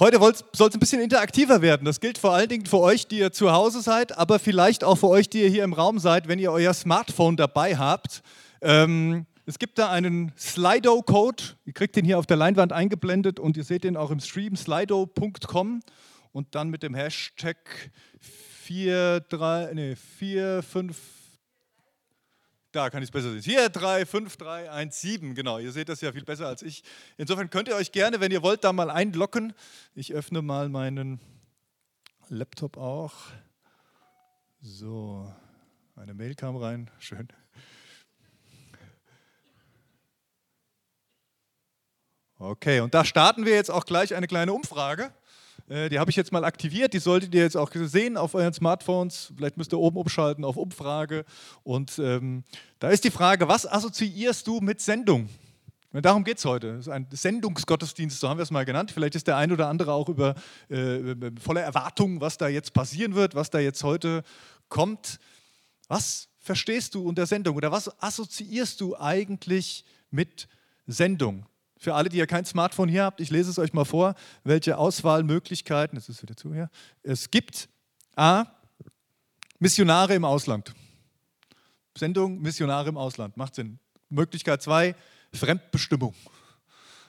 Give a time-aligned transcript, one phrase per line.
[0.00, 0.20] Heute
[0.52, 1.84] soll es ein bisschen interaktiver werden.
[1.84, 4.94] Das gilt vor allen Dingen für euch, die ihr zu Hause seid, aber vielleicht auch
[4.94, 8.22] für euch, die ihr hier im Raum seid, wenn ihr euer Smartphone dabei habt.
[8.62, 11.42] Ähm, es gibt da einen Slido-Code.
[11.64, 14.54] Ihr kriegt den hier auf der Leinwand eingeblendet und ihr seht den auch im Stream,
[14.54, 15.80] slido.com
[16.30, 17.56] und dann mit dem Hashtag
[18.68, 21.17] 43, nee, 45
[22.78, 23.42] da kann ich es besser sehen.
[23.42, 25.34] Hier 3, 5, 3, 1, 7.
[25.34, 26.84] Genau, ihr seht das ja viel besser als ich.
[27.16, 29.52] Insofern könnt ihr euch gerne, wenn ihr wollt, da mal einloggen.
[29.96, 31.20] Ich öffne mal meinen
[32.28, 33.14] Laptop auch.
[34.60, 35.32] So,
[35.96, 36.88] eine Mail kam rein.
[37.00, 37.28] Schön.
[42.38, 45.12] Okay, und da starten wir jetzt auch gleich eine kleine Umfrage.
[45.68, 48.52] Äh, die habe ich jetzt mal aktiviert, die solltet ihr jetzt auch sehen auf euren
[48.52, 49.32] Smartphones.
[49.36, 51.24] Vielleicht müsst ihr oben umschalten auf Umfrage.
[51.62, 52.44] Und ähm,
[52.78, 55.28] da ist die Frage, was assoziierst du mit Sendung?
[55.92, 56.74] Und darum geht es heute.
[56.74, 58.90] Es ist ein Sendungsgottesdienst, so haben wir es mal genannt.
[58.92, 60.34] Vielleicht ist der ein oder andere auch über
[60.68, 64.22] äh, voller Erwartung, was da jetzt passieren wird, was da jetzt heute
[64.68, 65.18] kommt.
[65.88, 70.48] Was verstehst du unter Sendung oder was assoziierst du eigentlich mit
[70.86, 71.46] Sendung?
[71.78, 74.76] Für alle, die ja kein Smartphone hier habt, ich lese es euch mal vor, welche
[74.76, 76.70] Auswahlmöglichkeiten, das ist wieder zu hier,
[77.02, 77.68] es gibt.
[78.16, 78.46] A,
[79.60, 80.74] Missionare im Ausland.
[81.96, 83.78] Sendung Missionare im Ausland, macht Sinn.
[84.08, 84.94] Möglichkeit 2,
[85.32, 86.14] Fremdbestimmung.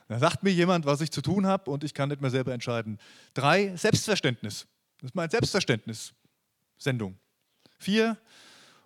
[0.08, 2.54] Da sagt mir jemand, was ich zu tun habe und ich kann nicht mehr selber
[2.54, 3.00] entscheiden.
[3.34, 4.68] Drei, Selbstverständnis.
[5.00, 6.14] Das ist mein Selbstverständnis.
[6.78, 7.18] Sendung.
[7.78, 8.18] Vier,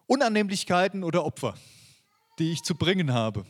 [0.05, 1.55] Unannehmlichkeiten oder Opfer,
[2.39, 3.45] die ich zu bringen habe.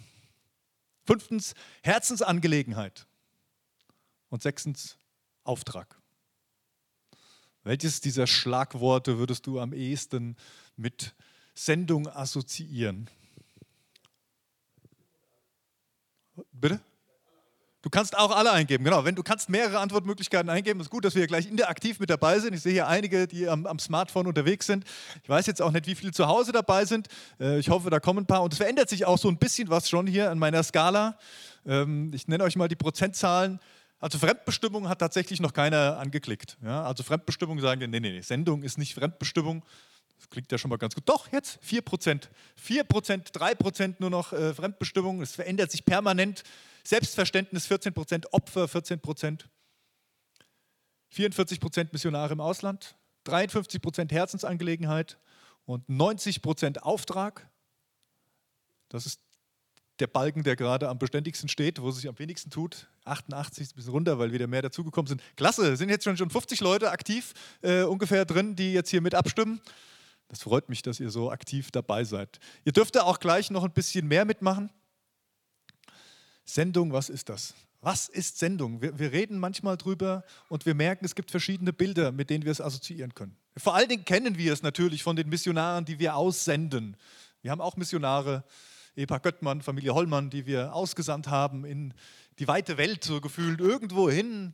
[1.05, 3.07] Fünftens, Herzensangelegenheit.
[4.29, 4.97] Und sechstens,
[5.43, 5.99] Auftrag.
[7.63, 10.35] Welches dieser Schlagworte würdest du am ehesten
[10.75, 11.13] mit
[11.53, 13.09] Sendung assoziieren?
[16.51, 16.81] Bitte?
[17.83, 19.03] Du kannst auch alle eingeben, genau.
[19.03, 22.53] Wenn du kannst mehrere Antwortmöglichkeiten eingeben, ist gut, dass wir gleich interaktiv mit dabei sind.
[22.53, 24.85] Ich sehe hier einige, die am, am Smartphone unterwegs sind.
[25.21, 27.09] Ich weiß jetzt auch nicht, wie viele zu Hause dabei sind.
[27.41, 28.41] Äh, ich hoffe, da kommen ein paar.
[28.41, 31.17] Und es verändert sich auch so ein bisschen was schon hier an meiner Skala.
[31.65, 33.59] Ähm, ich nenne euch mal die Prozentzahlen.
[33.99, 36.57] Also Fremdbestimmung hat tatsächlich noch keiner angeklickt.
[36.63, 39.61] Ja, also Fremdbestimmung sagen wir, nee, nee, nee, Sendung ist nicht Fremdbestimmung.
[40.19, 41.03] Das klingt ja schon mal ganz gut.
[41.09, 42.29] Doch, jetzt 4%.
[42.65, 45.21] 4%, 3% nur noch äh, Fremdbestimmung.
[45.21, 46.43] Es verändert sich permanent.
[46.85, 49.49] Selbstverständnis 14 Prozent, Opfer 14 Prozent,
[51.09, 52.95] 44 Prozent Missionare im Ausland,
[53.25, 55.19] 53 Prozent Herzensangelegenheit
[55.65, 57.49] und 90 Prozent Auftrag.
[58.89, 59.21] Das ist
[59.99, 62.87] der Balken, der gerade am beständigsten steht, wo es sich am wenigsten tut.
[63.05, 65.21] 88 ist ein bisschen runter, weil wieder mehr dazugekommen sind.
[65.35, 69.15] Klasse, sind jetzt schon, schon 50 Leute aktiv äh, ungefähr drin, die jetzt hier mit
[69.15, 69.61] abstimmen.
[70.29, 72.39] Das freut mich, dass ihr so aktiv dabei seid.
[72.65, 74.71] Ihr dürft auch gleich noch ein bisschen mehr mitmachen.
[76.45, 77.53] Sendung, was ist das?
[77.81, 78.81] Was ist Sendung?
[78.81, 82.51] Wir, wir, reden manchmal drüber und wir merken, es gibt verschiedene Bilder, mit denen wir
[82.51, 83.35] es assoziieren können.
[83.57, 86.95] Vor allen Dingen kennen wir es natürlich von den Missionaren, die wir aussenden.
[87.41, 88.45] Wir haben auch Missionare,
[88.95, 91.93] Ehepaar Göttmann, Familie Hollmann, die wir ausgesandt haben in
[92.39, 94.53] die weite Welt, so gefühlt irgendwo hin,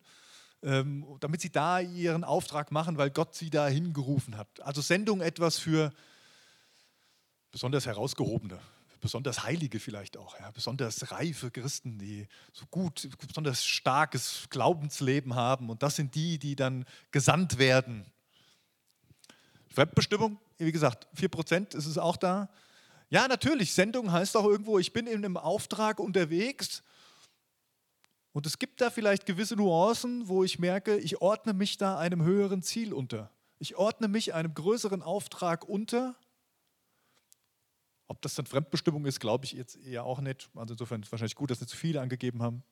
[0.63, 4.61] ähm, damit sie da ihren Auftrag machen, weil Gott sie da hingerufen hat.
[4.61, 5.91] Also Sendung etwas für
[7.51, 8.59] besonders Herausgehobene,
[8.99, 15.69] besonders Heilige vielleicht auch, ja, besonders reife Christen, die so gut, besonders starkes Glaubensleben haben.
[15.69, 18.05] Und das sind die, die dann gesandt werden.
[19.69, 22.49] Fremdbestimmung, wie gesagt, 4% ist es auch da.
[23.09, 26.83] Ja, natürlich, Sendung heißt auch irgendwo, ich bin in einem Auftrag unterwegs.
[28.31, 32.23] Und es gibt da vielleicht gewisse Nuancen, wo ich merke, ich ordne mich da einem
[32.23, 33.31] höheren Ziel unter.
[33.57, 36.15] Ich ordne mich einem größeren Auftrag unter
[38.09, 40.49] ob das dann Fremdbestimmung ist, glaube ich jetzt eher auch nicht.
[40.55, 42.63] Also insofern ist es wahrscheinlich gut, dass nicht zu viele angegeben haben.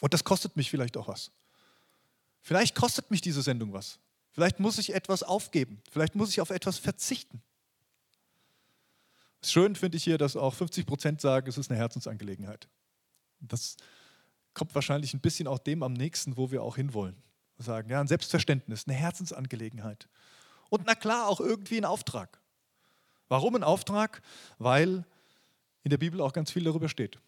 [0.00, 1.30] Und das kostet mich vielleicht auch was.
[2.40, 4.00] Vielleicht kostet mich diese Sendung was.
[4.32, 5.80] Vielleicht muss ich etwas aufgeben.
[5.90, 7.40] Vielleicht muss ich auf etwas verzichten.
[9.42, 12.68] Schön finde ich hier, dass auch 50 Prozent sagen, es ist eine Herzensangelegenheit.
[13.40, 13.76] Das
[14.52, 17.16] kommt wahrscheinlich ein bisschen auch dem am nächsten, wo wir auch hinwollen.
[17.58, 20.08] Sagen, ja, ein Selbstverständnis, eine Herzensangelegenheit.
[20.70, 22.37] Und na klar, auch irgendwie ein Auftrag.
[23.28, 24.22] Warum ein Auftrag?
[24.58, 25.04] Weil
[25.84, 27.18] in der Bibel auch ganz viel darüber steht.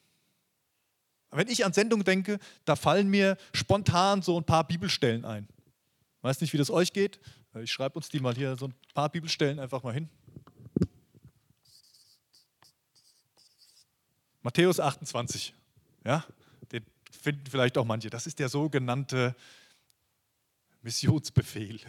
[1.31, 5.47] Wenn ich an Sendung denke, da fallen mir spontan so ein paar Bibelstellen ein.
[6.19, 7.21] Ich weiß nicht, wie das euch geht.
[7.55, 10.09] Ich schreibe uns die mal hier so ein paar Bibelstellen einfach mal hin.
[14.43, 15.55] Matthäus 28.
[16.05, 16.25] Ja,
[16.73, 18.11] den finden vielleicht auch manche.
[18.11, 19.37] Das ist der sogenannte
[20.83, 21.81] Missionsbefehl.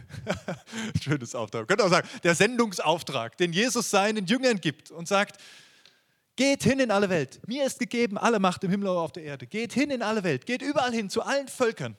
[1.02, 1.68] Schönes Auftrag.
[1.68, 5.42] Könnt auch sagen, der Sendungsauftrag, den Jesus seinen Jüngern gibt und sagt,
[6.36, 7.40] geht hin in alle Welt.
[7.48, 9.48] Mir ist gegeben alle Macht im Himmel und auf der Erde.
[9.48, 10.46] Geht hin in alle Welt.
[10.46, 11.98] Geht überall hin, zu allen Völkern.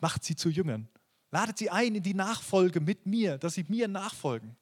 [0.00, 0.88] macht sie zu Jüngern.
[1.30, 4.56] Ladet sie ein in die Nachfolge mit mir, dass sie mir nachfolgen.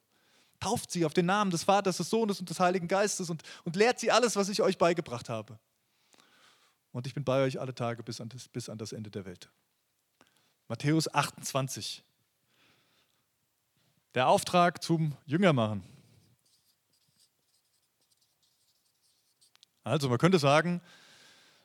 [0.59, 3.75] Tauft sie auf den Namen des Vaters, des Sohnes und des Heiligen Geistes und, und
[3.75, 5.59] lehrt sie alles, was ich euch beigebracht habe.
[6.91, 9.25] Und ich bin bei euch alle Tage bis an das, bis an das Ende der
[9.25, 9.49] Welt.
[10.71, 12.01] Matthäus 28.
[14.15, 15.83] Der Auftrag zum Jüngermachen.
[19.83, 20.79] Also man könnte sagen,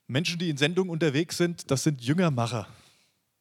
[0.09, 2.67] Menschen, die in Sendung unterwegs sind, das sind Jüngermacher.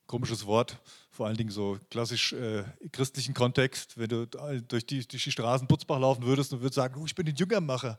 [0.05, 0.79] Komisches Wort,
[1.09, 3.97] vor allen Dingen so klassisch äh, christlichen Kontext.
[3.97, 7.15] Wenn du durch die, durch die Straßen Butzbach laufen würdest und würdest sagen, oh, ich
[7.15, 7.97] bin ein Jüngermacher,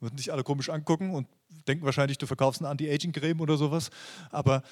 [0.00, 1.28] würden dich alle komisch angucken und
[1.68, 3.90] denken wahrscheinlich, du verkaufst eine Anti-Aging-Creme oder sowas.
[4.30, 4.62] Aber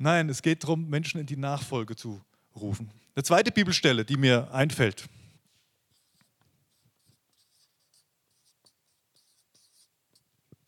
[0.00, 2.20] nein, es geht darum, Menschen in die Nachfolge zu
[2.56, 2.90] rufen.
[3.14, 5.08] Eine zweite Bibelstelle, die mir einfällt.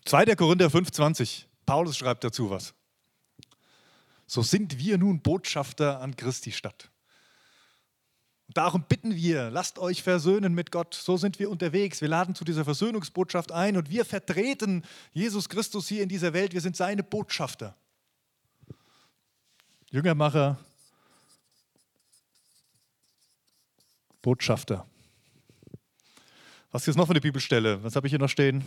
[0.05, 0.37] 2.
[0.37, 1.45] Korinther 5,20.
[1.65, 2.75] Paulus schreibt dazu was.
[4.27, 6.91] So sind wir nun Botschafter an Christi Stadt.
[8.49, 10.95] darum bitten wir, lasst euch versöhnen mit Gott.
[10.95, 12.01] So sind wir unterwegs.
[12.03, 16.53] Wir laden zu dieser Versöhnungsbotschaft ein und wir vertreten Jesus Christus hier in dieser Welt.
[16.53, 17.77] Wir sind seine Botschafter.
[19.93, 20.59] Jüngermacher,
[24.23, 24.87] Botschafter.
[26.71, 27.85] Was ist jetzt noch für eine Bibelstelle?
[27.85, 28.65] Was habe ich hier noch stehen?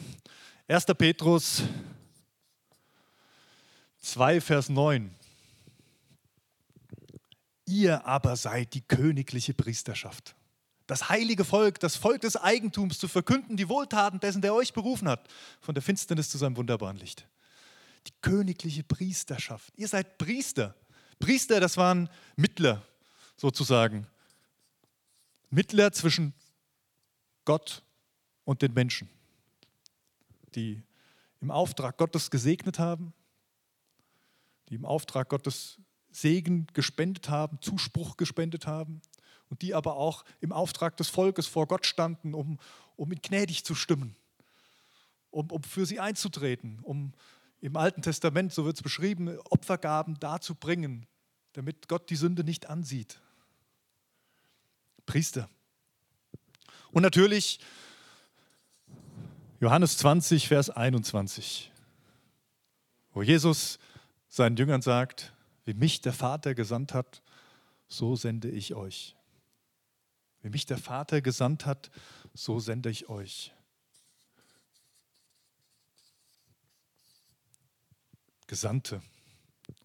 [0.68, 0.86] 1.
[0.96, 1.64] Petrus
[4.02, 5.16] 2, Vers 9.
[7.66, 10.36] Ihr aber seid die königliche Priesterschaft,
[10.86, 15.08] das heilige Volk, das Volk des Eigentums, zu verkünden die Wohltaten dessen, der euch berufen
[15.08, 15.28] hat,
[15.60, 17.28] von der Finsternis zu seinem wunderbaren Licht.
[18.06, 19.74] Die königliche Priesterschaft.
[19.76, 20.76] Ihr seid Priester.
[21.20, 22.86] Priester, das waren Mittler
[23.38, 24.08] sozusagen.
[25.50, 26.34] Mittler zwischen
[27.46, 27.84] Gott
[28.44, 29.10] und den Menschen
[30.56, 30.82] die
[31.42, 33.14] im Auftrag Gottes gesegnet haben,
[34.70, 35.78] die im Auftrag Gottes
[36.12, 39.02] Segen gespendet haben, Zuspruch gespendet haben
[39.50, 42.58] und die aber auch im Auftrag des Volkes vor Gott standen, um,
[42.96, 44.16] um ihn gnädig zu stimmen,
[45.30, 47.14] um, um für sie einzutreten, um
[47.66, 51.08] im Alten Testament, so wird es beschrieben, Opfergaben darzubringen,
[51.54, 53.20] damit Gott die Sünde nicht ansieht.
[55.08, 55.50] Priester.
[56.92, 57.60] Und natürlich
[59.60, 61.72] Johannes 20, Vers 21,
[63.14, 63.80] wo Jesus
[64.28, 65.34] seinen Jüngern sagt,
[65.64, 67.24] wie mich der Vater gesandt hat,
[67.88, 69.16] so sende ich euch.
[70.44, 71.90] Wie mich der Vater gesandt hat,
[72.36, 73.55] so sende ich euch.
[78.48, 79.02] Gesandte.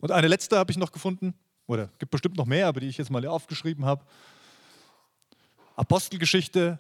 [0.01, 1.35] Und eine letzte habe ich noch gefunden,
[1.67, 4.05] oder gibt bestimmt noch mehr, aber die ich jetzt mal aufgeschrieben habe.
[5.77, 6.79] Apostelgeschichte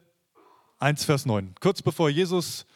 [0.78, 1.54] 1, Vers 9.
[1.60, 2.66] Kurz bevor Jesus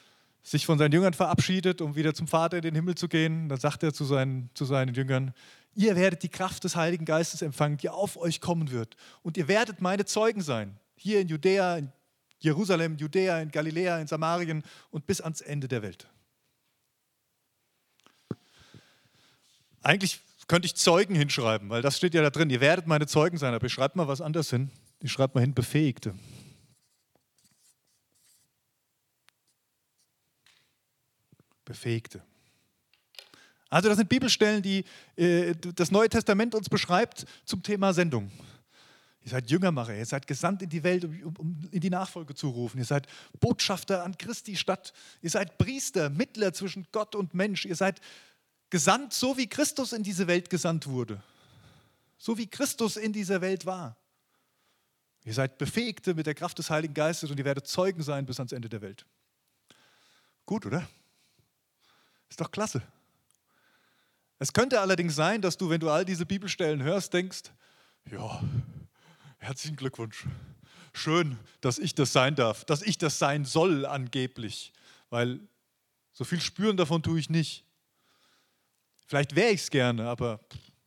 [0.43, 3.49] sich von seinen Jüngern verabschiedet, um wieder zum Vater in den Himmel zu gehen.
[3.49, 5.33] Dann sagt er zu seinen, zu seinen Jüngern,
[5.75, 8.97] ihr werdet die Kraft des Heiligen Geistes empfangen, die auf euch kommen wird.
[9.23, 10.79] Und ihr werdet meine Zeugen sein.
[10.97, 11.93] Hier in Judäa, in
[12.39, 16.07] Jerusalem, Judäa, in Galiläa, in Samarien und bis ans Ende der Welt.
[19.85, 22.49] Eigentlich könnte ich Zeugen hinschreiben, weil das steht ja da drin.
[22.49, 24.71] Ihr werdet meine Zeugen sein, aber ich schreibe mal was anderes hin.
[25.01, 26.15] Ich schreibe mal hin Befähigte.
[31.67, 32.23] Befähigte.
[33.69, 34.85] Also das sind Bibelstellen, die
[35.17, 38.31] äh, das Neue Testament uns beschreibt zum Thema Sendung.
[39.23, 42.49] Ihr seid Jüngermacher, ihr seid gesandt in die Welt, um, um, in die Nachfolge zu
[42.51, 42.79] rufen.
[42.79, 43.07] Ihr seid
[43.41, 44.93] Botschafter an Christi Stadt.
[45.23, 47.65] Ihr seid Priester, Mittler zwischen Gott und Mensch.
[47.65, 48.01] Ihr seid
[48.75, 51.23] gesandt, so wie Christus in diese Welt gesandt wurde.
[52.19, 53.97] So wie Christus in dieser Welt war.
[55.23, 58.41] Ihr seid Befähigte mit der Kraft des Heiligen Geistes und ihr werdet Zeugen sein bis
[58.41, 59.07] ans Ende der Welt.
[60.45, 60.85] Gut, oder?
[62.29, 62.83] Ist doch klasse.
[64.41, 67.53] Es könnte allerdings sein, dass du, wenn du all diese Bibelstellen hörst, denkst,
[68.11, 68.43] ja,
[69.39, 70.27] herzlichen Glückwunsch.
[70.93, 74.73] Schön, dass ich das sein darf, dass ich das sein soll angeblich,
[75.11, 75.39] weil
[76.13, 77.64] so viel spüren davon tue ich nicht.
[79.07, 80.41] Vielleicht wäre ich es gerne, aber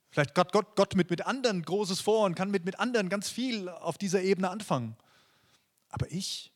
[0.09, 3.29] vielleicht Gott, Gott, Gott mit, mit anderen Großes vor und kann mit, mit anderen ganz
[3.29, 4.95] viel auf dieser Ebene anfangen.
[5.89, 6.51] Aber ich,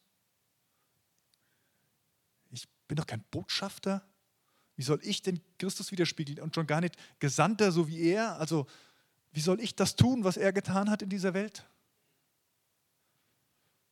[2.50, 4.04] ich bin doch kein Botschafter
[4.82, 8.40] wie soll ich denn Christus widerspiegeln und schon gar nicht Gesandter so wie er?
[8.40, 8.66] Also,
[9.32, 11.68] wie soll ich das tun, was er getan hat in dieser Welt?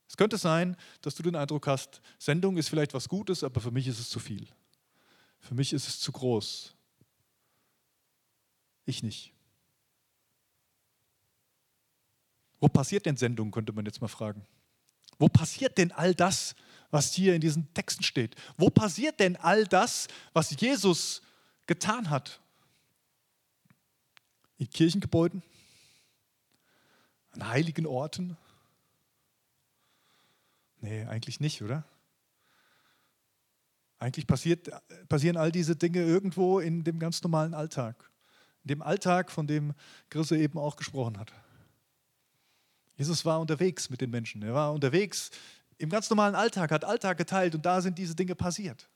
[0.08, 3.70] Es könnte sein, dass du den Eindruck hast, Sendung ist vielleicht was Gutes, aber für
[3.70, 4.48] mich ist es zu viel.
[5.40, 6.74] Für mich ist es zu groß.
[8.90, 9.34] Ich nicht.
[12.60, 14.46] Wo passiert denn Sendung, könnte man jetzt mal fragen.
[15.18, 16.56] Wo passiert denn all das,
[16.92, 18.36] was hier in diesen Texten steht?
[18.58, 21.22] Wo passiert denn all das, was Jesus
[21.68, 22.42] getan hat?
[24.58, 25.44] In Kirchengebäuden?
[27.32, 28.38] an heiligen Orten?
[30.82, 31.84] Nee, eigentlich nicht, oder?
[33.98, 34.70] Eigentlich passiert,
[35.10, 38.09] passieren all diese Dinge irgendwo in dem ganz normalen Alltag.
[38.70, 39.74] In dem Alltag, von dem
[40.12, 41.34] Chrisse eben auch gesprochen hat.
[42.98, 44.44] Jesus war unterwegs mit den Menschen.
[44.44, 45.32] Er war unterwegs
[45.80, 48.88] im ganz normalen Alltag, hat Alltag geteilt und da sind diese Dinge passiert.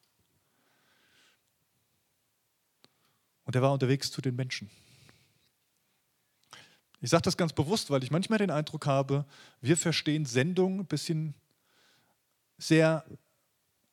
[3.45, 4.69] Und er war unterwegs zu den Menschen.
[7.01, 9.25] Ich sage das ganz bewusst, weil ich manchmal den Eindruck habe,
[9.59, 11.33] wir verstehen Sendung ein bisschen
[12.59, 13.03] sehr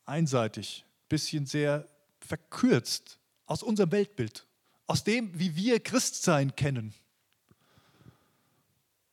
[0.05, 1.87] einseitig, ein bisschen sehr
[2.19, 4.45] verkürzt aus unserem Weltbild,
[4.87, 6.93] aus dem, wie wir Christsein kennen.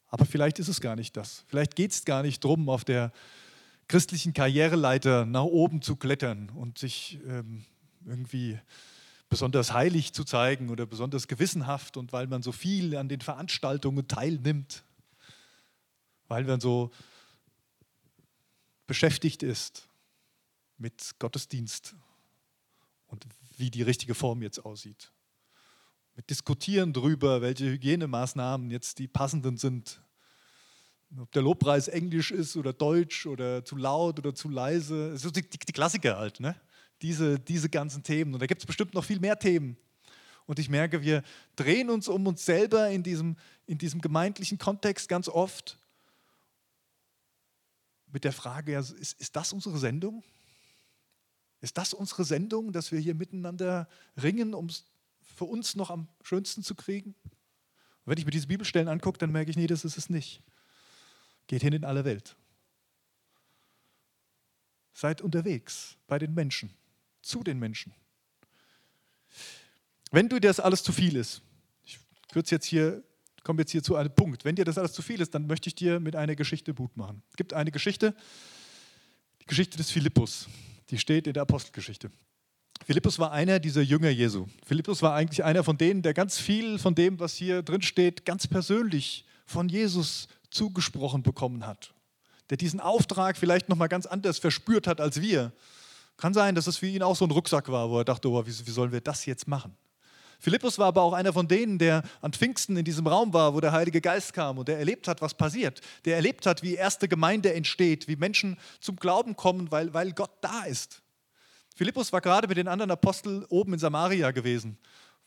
[0.09, 1.45] Aber vielleicht ist es gar nicht das.
[1.49, 3.13] Vielleicht geht es gar nicht darum, auf der
[3.89, 7.65] christlichen Karriereleiter nach oben zu klettern und sich ähm,
[8.07, 8.59] irgendwie
[9.29, 14.09] besonders heilig zu zeigen oder besonders gewissenhaft und weil man so viel an den Veranstaltungen
[14.09, 14.85] teilnimmt,
[16.29, 16.91] weil man so
[18.87, 19.89] beschäftigt ist
[20.79, 21.95] mit Gottesdienst
[23.09, 25.13] und wie die richtige Form jetzt aussieht.
[26.19, 30.03] Mit Diskutieren darüber, welche Hygienemaßnahmen jetzt die passenden sind.
[31.17, 35.17] Ob der Lobpreis Englisch ist oder Deutsch oder zu laut oder zu leise.
[35.17, 36.41] Sind die, die, die Klassiker halt.
[36.41, 36.55] Ne?
[37.03, 38.35] diese, diese ganzen Themen.
[38.35, 39.77] Und da gibt es bestimmt noch viel mehr Themen.
[40.47, 41.23] Und ich merke, wir
[41.57, 45.79] drehen uns um uns selber in diesem, in diesem gemeindlichen Kontext ganz oft
[48.11, 50.25] mit der Frage, ist, ist das unsere Sendung?
[51.61, 53.89] Ist das unsere Sendung, dass wir hier miteinander
[54.21, 54.85] ringen, um es
[55.39, 57.15] für uns noch am schönsten zu kriegen?
[57.25, 60.43] Und wenn ich mir diese Bibelstellen angucke, dann merke ich, nee, das ist es nicht.
[61.47, 62.37] Geht hin in alle Welt.
[64.93, 66.75] Seid unterwegs bei den Menschen
[67.23, 67.95] zu den Menschen.
[70.11, 71.43] Wenn dir das alles zu viel ist,
[71.85, 71.99] ich
[72.33, 73.03] würde jetzt hier,
[73.45, 75.69] komme jetzt hier zu einem Punkt, wenn dir das alles zu viel ist, dann möchte
[75.69, 77.23] ich dir mit einer Geschichte Mut machen.
[77.31, 78.15] Es gibt eine Geschichte,
[79.43, 80.49] die Geschichte des Philippus,
[80.91, 82.11] die steht in der Apostelgeschichte.
[82.85, 84.47] Philippus war einer dieser Jünger Jesu.
[84.65, 88.25] Philippus war eigentlich einer von denen, der ganz viel von dem, was hier drin steht,
[88.25, 91.93] ganz persönlich von Jesus zugesprochen bekommen hat.
[92.51, 95.53] Der diesen Auftrag vielleicht nochmal ganz anders verspürt hat als wir
[96.19, 98.45] kann sein, dass es für ihn auch so ein Rucksack war, wo er dachte, oh,
[98.45, 99.75] wie, wie sollen wir das jetzt machen?
[100.41, 103.61] Philippus war aber auch einer von denen, der an Pfingsten in diesem Raum war, wo
[103.61, 105.81] der Heilige Geist kam und der erlebt hat, was passiert.
[106.05, 110.31] Der erlebt hat, wie erste Gemeinde entsteht, wie Menschen zum Glauben kommen, weil, weil Gott
[110.41, 111.03] da ist.
[111.79, 114.77] Philippus war gerade mit den anderen Aposteln oben in Samaria gewesen,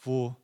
[0.02, 0.36] wo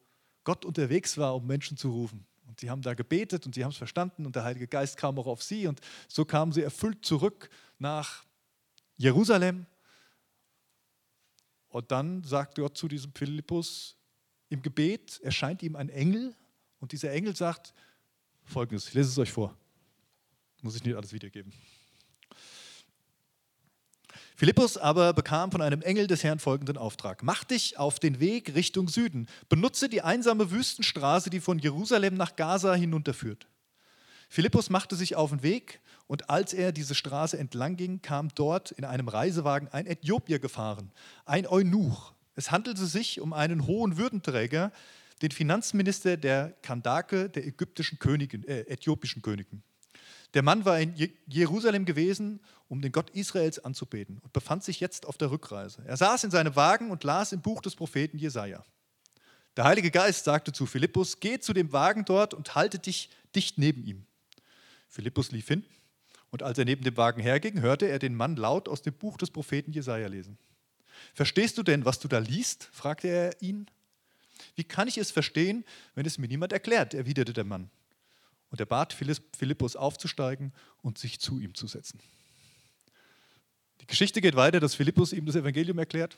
[0.46, 2.26] Gott unterwegs war, um Menschen zu rufen.
[2.46, 5.20] Und sie haben da gebetet und sie haben es verstanden und der Heilige Geist kam
[5.20, 8.24] auch auf sie und so kamen sie erfüllt zurück nach
[8.96, 9.66] Jerusalem
[11.68, 13.98] und dann sagt Gott zu diesem Philippus,
[14.48, 16.34] im Gebet erscheint ihm ein Engel
[16.80, 17.74] und dieser Engel sagt
[18.46, 19.58] folgendes, ich lese es euch vor,
[20.62, 21.52] muss ich nicht alles wiedergeben.
[24.40, 27.24] Philippus aber bekam von einem Engel des Herrn folgenden Auftrag.
[27.24, 29.26] Mach dich auf den Weg Richtung Süden.
[29.50, 33.48] Benutze die einsame Wüstenstraße, die von Jerusalem nach Gaza hinunterführt.
[34.30, 38.70] Philippus machte sich auf den Weg und als er diese Straße entlang ging, kam dort
[38.70, 40.92] in einem Reisewagen ein Äthiopier gefahren,
[41.26, 42.14] ein Eunuch.
[42.36, 44.72] Es handelte sich um einen hohen Würdenträger,
[45.24, 49.64] den Finanzminister der Kandake der ägyptischen Königin, äh, äthiopischen Königin.
[50.34, 50.94] Der Mann war in
[51.26, 55.82] Jerusalem gewesen, um den Gott Israels anzubeten und befand sich jetzt auf der Rückreise.
[55.86, 58.64] Er saß in seinem Wagen und las im Buch des Propheten Jesaja.
[59.56, 63.58] Der Heilige Geist sagte zu Philippus: Geh zu dem Wagen dort und halte dich dicht
[63.58, 64.06] neben ihm.
[64.90, 65.66] Philippus lief hin
[66.30, 69.18] und als er neben dem Wagen herging, hörte er den Mann laut aus dem Buch
[69.18, 70.38] des Propheten Jesaja lesen.
[71.14, 72.70] Verstehst du denn, was du da liest?
[72.72, 73.68] fragte er ihn.
[74.56, 75.64] Wie kann ich es verstehen,
[75.96, 76.94] wenn es mir niemand erklärt?
[76.94, 77.70] erwiderte der Mann.
[78.50, 82.00] Und er bat Philippus aufzusteigen und sich zu ihm zu setzen.
[83.82, 86.18] Die Geschichte geht weiter, dass Philippus ihm das Evangelium erklärt,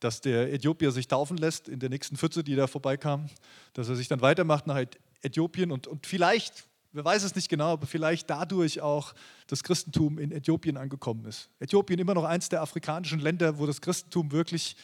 [0.00, 3.28] dass der Äthiopier sich taufen lässt in der nächsten Pfütze, die da vorbeikam,
[3.74, 4.82] dass er sich dann weitermacht nach
[5.22, 9.14] Äthiopien und, und vielleicht wer weiß es nicht genau, aber vielleicht dadurch auch
[9.48, 11.50] das Christentum in Äthiopien angekommen ist.
[11.58, 14.76] Äthiopien immer noch eins der afrikanischen Länder, wo das Christentum wirklich,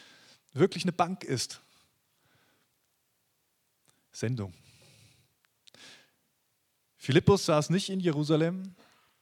[0.53, 1.61] wirklich eine Bank ist.
[4.11, 4.53] Sendung.
[7.03, 8.75] Philippus saß nicht in Jerusalem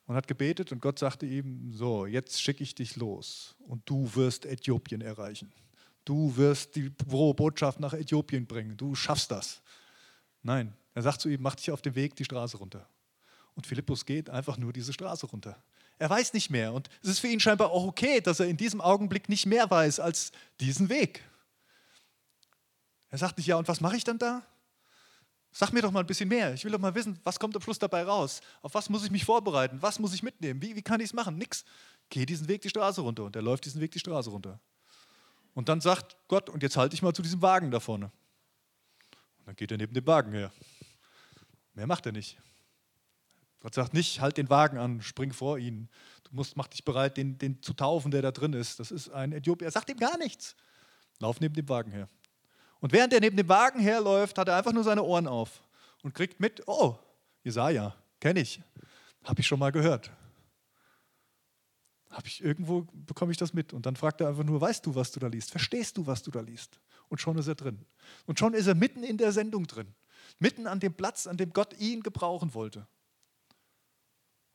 [0.05, 4.13] und hat gebetet und Gott sagte ihm, so, jetzt schicke ich dich los und du
[4.15, 5.49] wirst Äthiopien erreichen.
[6.03, 8.75] Du wirst die frohe Botschaft nach Äthiopien bringen.
[8.75, 9.61] Du schaffst das.
[10.43, 12.85] Nein, er sagt zu ihm, mach dich auf den Weg die Straße runter.
[13.55, 15.55] Und Philippus geht einfach nur diese Straße runter.
[15.99, 16.73] Er weiß nicht mehr.
[16.73, 19.71] Und es ist für ihn scheinbar auch okay, dass er in diesem Augenblick nicht mehr
[19.71, 21.23] weiß als diesen Weg.
[23.09, 24.45] Er sagt nicht, ja, und was mache ich dann da?
[25.51, 26.53] Sag mir doch mal ein bisschen mehr.
[26.53, 28.41] Ich will doch mal wissen, was kommt am Schluss dabei raus?
[28.61, 29.81] Auf was muss ich mich vorbereiten?
[29.81, 30.61] Was muss ich mitnehmen?
[30.61, 31.37] Wie, wie kann ich es machen?
[31.37, 31.65] Nix.
[32.09, 33.23] Geh diesen Weg die Straße runter.
[33.23, 34.59] Und er läuft diesen Weg die Straße runter.
[35.53, 38.11] Und dann sagt Gott, und jetzt halte ich mal zu diesem Wagen da vorne.
[39.39, 40.51] Und dann geht er neben dem Wagen her.
[41.73, 42.37] Mehr macht er nicht.
[43.59, 45.89] Gott sagt nicht, halt den Wagen an, spring vor ihn.
[46.23, 48.79] Du musst, mach dich bereit, den, den zu taufen, der da drin ist.
[48.79, 49.67] Das ist ein Äthiopier.
[49.67, 50.55] Er sagt ihm gar nichts.
[51.19, 52.07] Lauf neben dem Wagen her.
[52.79, 55.61] Und während er neben dem Wagen herläuft, hat er einfach nur seine Ohren auf
[56.03, 56.97] und kriegt mit, oh,
[57.43, 58.61] Jesaja, kenne ich,
[59.23, 60.11] habe ich schon mal gehört.
[62.09, 63.73] Habe ich irgendwo, bekomme ich das mit.
[63.73, 65.51] Und dann fragt er einfach nur, weißt du, was du da liest?
[65.51, 66.79] Verstehst du, was du da liest?
[67.07, 67.85] Und schon ist er drin.
[68.25, 69.93] Und schon ist er mitten in der Sendung drin.
[70.39, 72.87] Mitten an dem Platz, an dem Gott ihn gebrauchen wollte.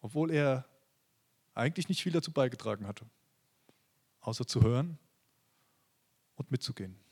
[0.00, 0.66] Obwohl er
[1.54, 3.06] eigentlich nicht viel dazu beigetragen hatte.
[4.20, 4.98] Außer zu hören
[6.34, 7.03] und mitzugehen.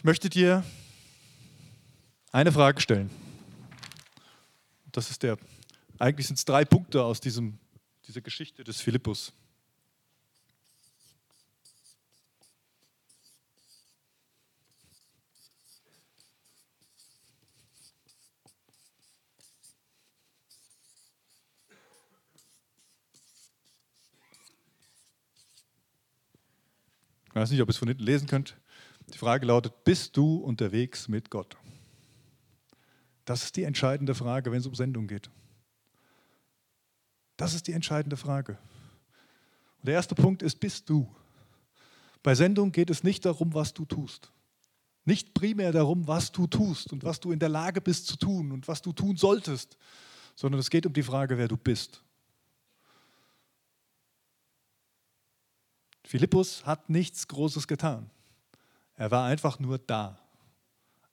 [0.00, 0.64] Ich möchte dir
[2.32, 3.10] eine Frage stellen.
[4.92, 5.36] Das ist der,
[5.98, 7.58] eigentlich sind es drei Punkte aus diesem,
[8.08, 9.34] dieser Geschichte des Philippus.
[27.26, 28.56] Ich weiß nicht, ob ihr es von hinten lesen könnt.
[29.12, 31.56] Die Frage lautet, bist du unterwegs mit Gott?
[33.24, 35.30] Das ist die entscheidende Frage, wenn es um Sendung geht.
[37.36, 38.58] Das ist die entscheidende Frage.
[39.78, 41.08] Und der erste Punkt ist, bist du?
[42.22, 44.30] Bei Sendung geht es nicht darum, was du tust.
[45.04, 48.52] Nicht primär darum, was du tust und was du in der Lage bist zu tun
[48.52, 49.78] und was du tun solltest,
[50.34, 52.02] sondern es geht um die Frage, wer du bist.
[56.04, 58.10] Philippus hat nichts Großes getan.
[59.00, 60.18] Er war einfach nur da.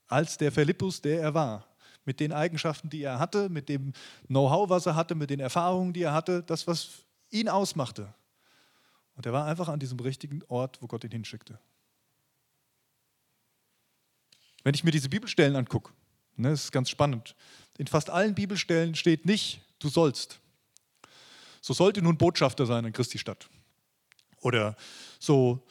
[0.08, 1.66] Als der Philippus, der er war.
[2.04, 3.94] Mit den Eigenschaften, die er hatte, mit dem
[4.28, 8.14] Know-how, was er hatte, mit den Erfahrungen, die er hatte, das, was ihn ausmachte.
[9.16, 11.58] Und er war einfach an diesem richtigen Ort, wo Gott ihn hinschickte.
[14.66, 15.94] Wenn ich mir diese Bibelstellen angucke,
[16.36, 17.38] ne, das ist ganz spannend.
[17.78, 20.42] In fast allen Bibelstellen steht nicht, du sollst.
[21.62, 23.48] So sollte nun Botschafter sein in Christi Stadt.
[24.42, 24.76] Oder
[25.20, 25.66] so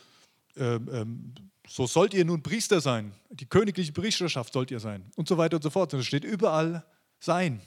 [0.57, 1.35] ähm, ähm,
[1.69, 5.57] so sollt ihr nun Priester sein, die königliche Priesterschaft sollt ihr sein und so weiter
[5.57, 5.93] und so fort.
[5.93, 6.85] Und es steht überall
[7.19, 7.61] sein.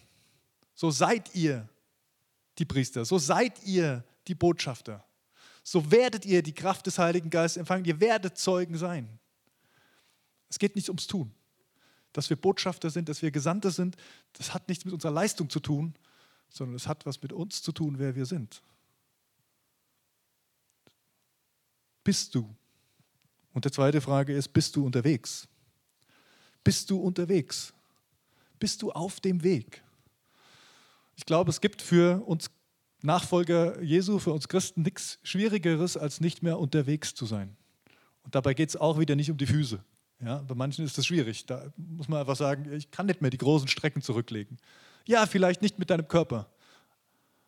[0.73, 1.67] So seid ihr
[2.57, 5.03] die Priester, so seid ihr die Botschafter.
[5.63, 9.19] So werdet ihr die Kraft des Heiligen Geistes empfangen, ihr werdet Zeugen sein.
[10.49, 11.31] Es geht nicht ums Tun.
[12.13, 13.95] Dass wir Botschafter sind, dass wir Gesandte sind,
[14.33, 15.93] das hat nichts mit unserer Leistung zu tun,
[16.49, 18.63] sondern es hat was mit uns zu tun, wer wir sind.
[22.03, 22.55] Bist du
[23.59, 25.45] und die zweite Frage ist, bist du unterwegs?
[26.63, 27.73] Bist du unterwegs?
[28.57, 29.83] Bist du auf dem Weg?
[31.17, 32.49] Ich glaube, es gibt für uns
[33.01, 37.57] Nachfolger Jesu, für uns Christen nichts Schwierigeres, als nicht mehr unterwegs zu sein.
[38.23, 39.83] Und dabei geht es auch wieder nicht um die Füße.
[40.23, 41.45] Ja, bei manchen ist das schwierig.
[41.45, 44.57] Da muss man einfach sagen, ich kann nicht mehr die großen Strecken zurücklegen.
[45.05, 46.49] Ja, vielleicht nicht mit deinem Körper,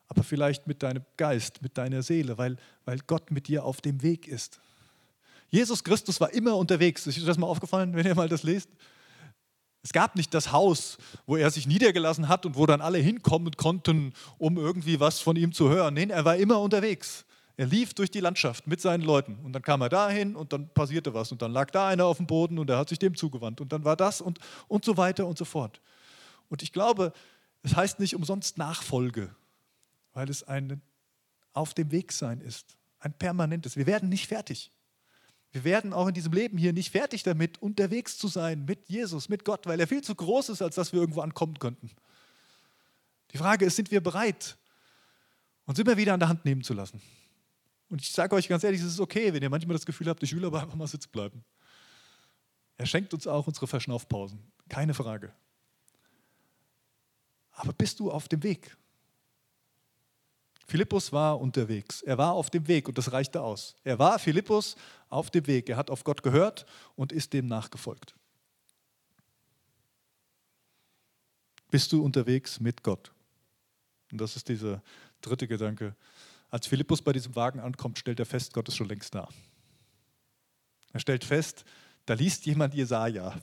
[0.10, 4.02] aber vielleicht mit deinem Geist, mit deiner Seele, weil, weil Gott mit dir auf dem
[4.02, 4.60] Weg ist.
[5.52, 7.06] Jesus Christus war immer unterwegs.
[7.06, 8.70] Ist euch das mal aufgefallen, wenn ihr mal das lest?
[9.84, 13.56] Es gab nicht das Haus, wo er sich niedergelassen hat und wo dann alle hinkommen
[13.58, 15.96] konnten, um irgendwie was von ihm zu hören.
[15.96, 17.26] Nein, er war immer unterwegs.
[17.58, 20.70] Er lief durch die Landschaft mit seinen Leuten und dann kam er dahin und dann
[20.70, 23.16] passierte was und dann lag da einer auf dem Boden und er hat sich dem
[23.16, 25.82] zugewandt und dann war das und, und so weiter und so fort.
[26.48, 27.12] Und ich glaube,
[27.62, 29.36] es heißt nicht umsonst Nachfolge,
[30.14, 30.82] weil es ein
[31.54, 33.76] auf dem Weg sein ist, ein permanentes.
[33.76, 34.72] Wir werden nicht fertig.
[35.52, 39.28] Wir werden auch in diesem Leben hier nicht fertig damit, unterwegs zu sein mit Jesus,
[39.28, 41.92] mit Gott, weil er viel zu groß ist, als dass wir irgendwo ankommen könnten.
[43.32, 44.58] Die Frage ist, sind wir bereit,
[45.66, 47.02] uns immer wieder an der Hand nehmen zu lassen?
[47.90, 50.24] Und ich sage euch ganz ehrlich, es ist okay, wenn ihr manchmal das Gefühl habt,
[50.24, 51.44] ich will aber einfach mal sitzen bleiben.
[52.78, 55.34] Er schenkt uns auch unsere Verschnaufpausen, keine Frage.
[57.52, 58.78] Aber bist du auf dem Weg?
[60.72, 62.02] Philippus war unterwegs.
[62.02, 63.76] Er war auf dem Weg und das reichte aus.
[63.84, 64.78] Er war Philippus
[65.10, 65.68] auf dem Weg.
[65.68, 68.16] Er hat auf Gott gehört und ist dem nachgefolgt.
[71.70, 73.12] Bist du unterwegs mit Gott?
[74.14, 74.82] Und das ist dieser
[75.20, 75.94] dritte Gedanke.
[76.50, 79.28] Als Philippus bei diesem Wagen ankommt, stellt er fest, Gott ist schon längst da.
[80.94, 81.66] Er stellt fest,
[82.06, 83.38] da liest jemand Jesaja.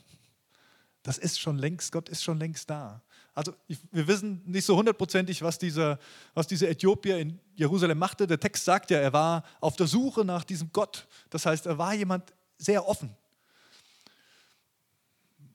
[1.03, 3.03] Das ist schon längst, Gott ist schon längst da.
[3.39, 3.53] Also
[3.93, 5.97] wir wissen nicht so hundertprozentig, was dieser,
[6.33, 8.27] was dieser Äthiopier in Jerusalem machte.
[8.27, 11.07] Der Text sagt ja, er war auf der Suche nach diesem Gott.
[11.29, 13.15] Das heißt, er war jemand sehr offen.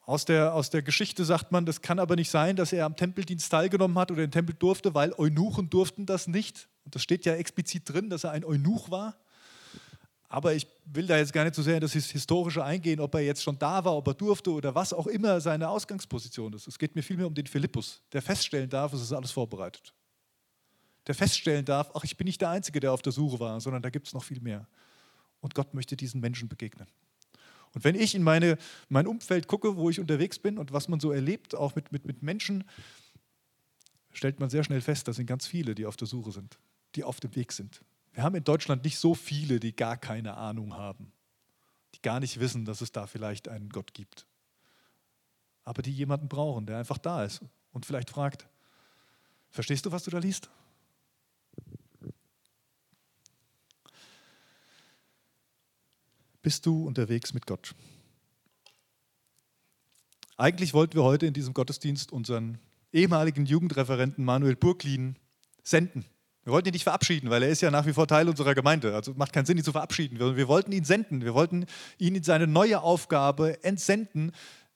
[0.06, 2.96] Aus der, aus der Geschichte sagt man, das kann aber nicht sein, dass er am
[2.96, 6.70] Tempeldienst teilgenommen hat oder den Tempel durfte, weil Eunuchen durften das nicht.
[6.86, 9.14] Und das steht ja explizit drin, dass er ein Eunuch war.
[10.28, 13.20] Aber ich will da jetzt gar nicht so sehr in das Historische eingehen, ob er
[13.20, 16.66] jetzt schon da war, ob er durfte oder was auch immer seine Ausgangsposition ist.
[16.66, 19.92] Es geht mir vielmehr um den Philippus, der feststellen darf, es ist alles vorbereitet.
[21.06, 23.82] Der feststellen darf, ach, ich bin nicht der Einzige, der auf der Suche war, sondern
[23.82, 24.66] da gibt es noch viel mehr.
[25.40, 26.88] Und Gott möchte diesen Menschen begegnen.
[27.74, 28.56] Und wenn ich in meine,
[28.88, 32.06] mein Umfeld gucke, wo ich unterwegs bin und was man so erlebt, auch mit, mit,
[32.06, 32.64] mit Menschen,
[34.12, 36.58] stellt man sehr schnell fest, das sind ganz viele, die auf der Suche sind,
[36.94, 37.82] die auf dem Weg sind.
[38.14, 41.12] Wir haben in Deutschland nicht so viele, die gar keine Ahnung haben,
[41.94, 44.26] die gar nicht wissen, dass es da vielleicht einen Gott gibt.
[45.64, 48.48] Aber die jemanden brauchen, der einfach da ist und vielleicht fragt,
[49.50, 50.48] verstehst du, was du da liest?
[56.40, 57.74] Bist du unterwegs mit Gott?
[60.36, 62.58] Eigentlich wollten wir heute in diesem Gottesdienst unseren
[62.92, 65.16] ehemaligen Jugendreferenten Manuel Burglin
[65.64, 66.04] senden.
[66.44, 68.94] Wir wollten ihn nicht verabschieden, weil er ist ja nach wie vor Teil unserer Gemeinde.
[68.94, 70.18] Also macht keinen Sinn, ihn zu verabschieden.
[70.18, 71.24] Wir, wollten ihn senden.
[71.24, 71.64] Wir wollten
[71.98, 74.30] ihn in seine neue Aufgabe entsenden,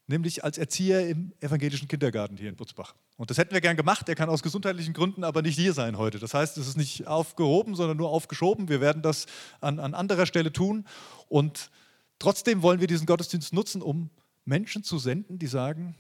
[0.07, 2.95] nämlich als Erzieher im evangelischen Kindergarten hier in Butzbach.
[3.19, 4.09] Und das hätten wir gern gemacht.
[4.09, 6.19] Er kann aus gesundheitlichen Gründen aber nicht hier sein heute.
[6.19, 8.71] Das heißt, es ist nicht aufgehoben, sondern nur aufgeschoben.
[8.71, 9.27] Wir werden das
[9.61, 10.87] an, an anderer Stelle tun.
[11.29, 11.71] Und
[12.19, 14.09] trotzdem wollen wir diesen Gottesdienst nutzen, um
[14.47, 15.95] Menschen zu senden, die sagen,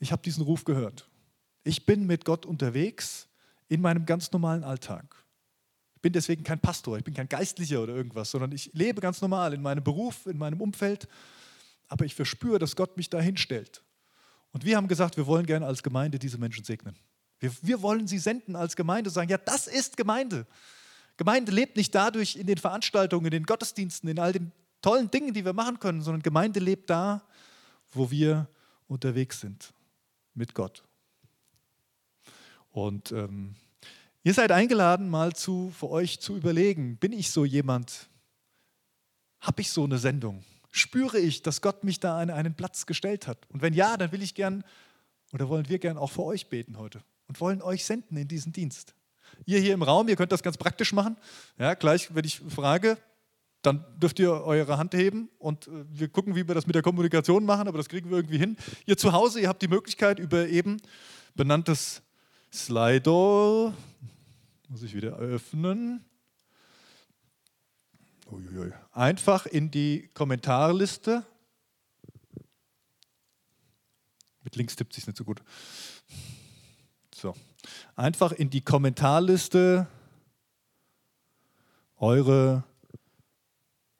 [0.00, 1.06] ich habe diesen Ruf gehört.
[1.62, 3.27] Ich bin mit Gott unterwegs
[3.68, 5.16] in meinem ganz normalen Alltag.
[5.96, 9.20] Ich bin deswegen kein Pastor, ich bin kein Geistlicher oder irgendwas, sondern ich lebe ganz
[9.20, 11.08] normal in meinem Beruf, in meinem Umfeld,
[11.88, 13.82] aber ich verspüre, dass Gott mich dahin stellt.
[14.52, 16.96] Und wir haben gesagt, wir wollen gerne als Gemeinde diese Menschen segnen.
[17.40, 20.46] Wir, wir wollen sie senden als Gemeinde, sagen, ja, das ist Gemeinde.
[21.16, 25.34] Gemeinde lebt nicht dadurch in den Veranstaltungen, in den Gottesdiensten, in all den tollen Dingen,
[25.34, 27.22] die wir machen können, sondern Gemeinde lebt da,
[27.90, 28.48] wo wir
[28.86, 29.72] unterwegs sind
[30.34, 30.84] mit Gott.
[32.78, 33.56] Und ähm,
[34.22, 38.08] ihr seid eingeladen, mal zu, für euch zu überlegen, bin ich so jemand?
[39.40, 40.44] Habe ich so eine Sendung?
[40.70, 43.48] Spüre ich, dass Gott mich da an einen Platz gestellt hat?
[43.48, 44.62] Und wenn ja, dann will ich gern
[45.32, 48.52] oder wollen wir gern auch für euch beten heute und wollen euch senden in diesen
[48.52, 48.94] Dienst.
[49.44, 51.16] Ihr hier im Raum, ihr könnt das ganz praktisch machen.
[51.58, 52.96] Ja, gleich, wenn ich frage,
[53.62, 56.82] dann dürft ihr eure Hand heben und äh, wir gucken, wie wir das mit der
[56.82, 58.56] Kommunikation machen, aber das kriegen wir irgendwie hin.
[58.86, 60.80] Ihr zu Hause, ihr habt die Möglichkeit, über eben
[61.34, 62.02] benanntes
[62.52, 63.74] Slido.
[64.68, 66.04] Muss ich wieder öffnen.
[68.30, 68.72] Uiuiui.
[68.92, 71.24] Einfach in die Kommentarliste.
[74.42, 75.42] Mit links tippt sich nicht so gut.
[77.14, 77.34] So.
[77.96, 79.86] Einfach in die Kommentarliste
[81.96, 82.64] eure,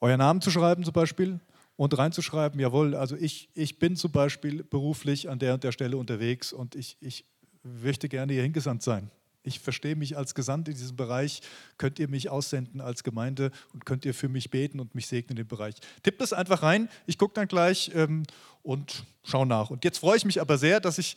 [0.00, 1.40] euer Namen zu schreiben zum Beispiel
[1.76, 5.96] und reinzuschreiben, jawohl, also ich, ich bin zum Beispiel beruflich an der und der Stelle
[5.96, 7.24] unterwegs und ich, ich
[7.62, 9.11] möchte gerne hier hingesandt sein.
[9.42, 11.40] Ich verstehe mich als Gesandt in diesem Bereich.
[11.79, 15.31] Könnt ihr mich aussenden als Gemeinde und könnt ihr für mich beten und mich segnen
[15.31, 15.77] in dem Bereich?
[16.03, 16.88] Tippt das einfach rein.
[17.07, 18.25] Ich gucke dann gleich ähm,
[18.62, 19.71] und schaue nach.
[19.71, 21.16] Und jetzt freue ich mich aber sehr, dass ich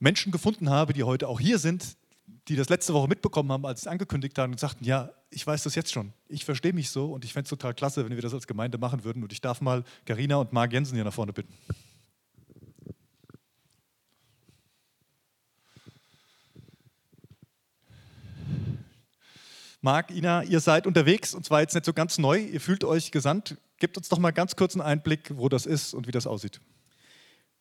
[0.00, 1.96] Menschen gefunden habe, die heute auch hier sind,
[2.48, 5.62] die das letzte Woche mitbekommen haben, als es angekündigt haben und sagten, ja, ich weiß
[5.62, 6.12] das jetzt schon.
[6.28, 8.78] Ich verstehe mich so und ich fände es total klasse, wenn wir das als Gemeinde
[8.78, 9.22] machen würden.
[9.22, 11.52] Und ich darf mal Karina und Marc Jensen hier nach vorne bitten.
[19.80, 23.12] Marc, Ina, ihr seid unterwegs und zwar jetzt nicht so ganz neu, ihr fühlt euch
[23.12, 23.56] gesandt.
[23.78, 26.60] Gebt uns doch mal ganz kurz einen Einblick, wo das ist und wie das aussieht.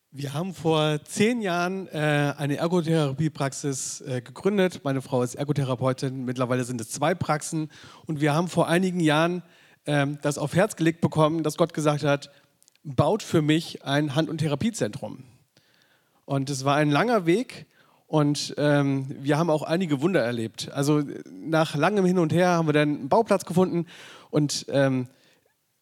[0.09, 4.81] Wir haben vor zehn Jahren äh, eine Ergotherapiepraxis äh, gegründet.
[4.83, 6.25] Meine Frau ist Ergotherapeutin.
[6.25, 7.69] Mittlerweile sind es zwei Praxen.
[8.07, 9.43] Und wir haben vor einigen Jahren
[9.85, 12.31] äh, das auf Herz gelegt bekommen, dass Gott gesagt hat,
[12.83, 15.23] baut für mich ein Hand- und Therapiezentrum.
[16.25, 17.67] Und es war ein langer Weg.
[18.07, 20.71] Und ähm, wir haben auch einige Wunder erlebt.
[20.71, 23.85] Also nach langem Hin und Her haben wir dann einen Bauplatz gefunden
[24.31, 25.07] und ähm,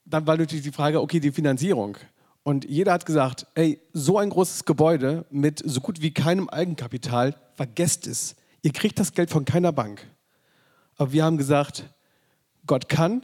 [0.06, 1.98] dann war natürlich die Frage, okay, die Finanzierung.
[2.44, 7.36] Und jeder hat gesagt, ey, so ein großes Gebäude mit so gut wie keinem Eigenkapital,
[7.56, 8.36] vergesst es.
[8.62, 10.08] Ihr kriegt das Geld von keiner Bank.
[10.98, 11.90] Aber wir haben gesagt,
[12.68, 13.24] Gott kann,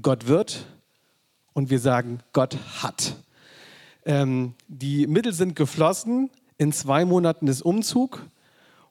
[0.00, 0.66] Gott wird
[1.52, 3.16] und wir sagen, Gott hat.
[4.04, 8.26] Ähm, die Mittel sind geflossen, in zwei Monaten ist Umzug.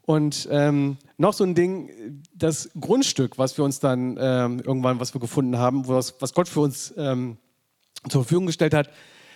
[0.01, 5.13] Und ähm, noch so ein Ding, das Grundstück, was wir uns dann ähm, irgendwann, was
[5.13, 7.38] wir gefunden haben, was, was Gott für uns ähm,
[8.10, 8.89] zur Verfügung gestellt hat,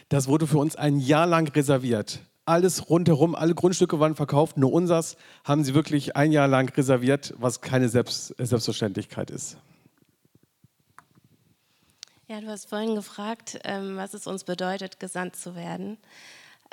[0.10, 2.22] das wurde für uns ein Jahr lang reserviert.
[2.46, 7.36] Alles rundherum, alle Grundstücke waren verkauft, nur unsers haben sie wirklich ein Jahr lang reserviert,
[7.38, 9.58] was keine Selbst Selbstverständlichkeit ist.
[12.28, 16.00] Ja, du hast vorhin gefragt, ähm, was es uns bedeutet, gesandt zu werden.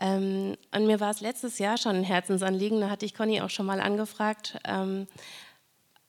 [0.00, 3.50] Ähm, und mir war es letztes Jahr schon ein Herzensanliegen, da hatte ich Conny auch
[3.50, 5.06] schon mal angefragt, ähm,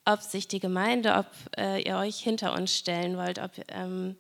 [0.06, 1.28] ob sich die Gemeinde, ob
[1.58, 4.16] äh, ihr euch hinter uns stellen wollt, ob ähm,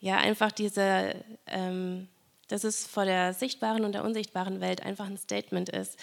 [0.00, 1.14] ja einfach diese,
[1.46, 2.08] ähm,
[2.48, 5.98] dass es vor der sichtbaren und der unsichtbaren Welt einfach ein Statement ist.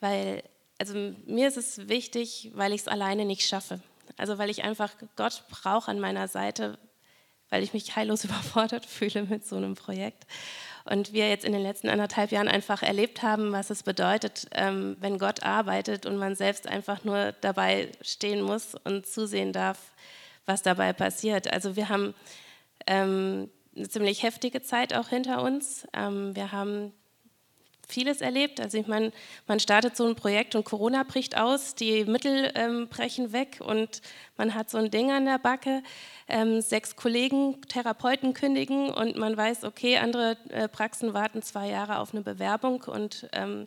[0.00, 0.42] Weil,
[0.78, 0.94] also
[1.26, 3.80] mir ist es wichtig, weil ich es alleine nicht schaffe.
[4.16, 6.78] Also weil ich einfach Gott brauche an meiner Seite,
[7.50, 10.26] weil ich mich heillos überfordert fühle mit so einem Projekt.
[10.84, 14.96] Und wir jetzt in den letzten anderthalb Jahren einfach erlebt haben, was es bedeutet, ähm,
[15.00, 19.78] wenn Gott arbeitet und man selbst einfach nur dabei stehen muss und zusehen darf,
[20.44, 21.50] was dabei passiert.
[21.50, 22.14] Also wir haben
[22.86, 25.86] ähm, eine ziemlich heftige Zeit auch hinter uns.
[25.94, 26.92] Ähm, wir haben
[27.88, 28.60] vieles erlebt.
[28.60, 29.12] Also ich meine,
[29.46, 34.02] man startet so ein Projekt und Corona bricht aus, die Mittel ähm, brechen weg und
[34.36, 35.82] man hat so ein Ding an der Backe.
[36.28, 41.98] Ähm, sechs Kollegen, Therapeuten kündigen und man weiß, okay, andere äh, Praxen warten zwei Jahre
[41.98, 43.66] auf eine Bewerbung und ähm,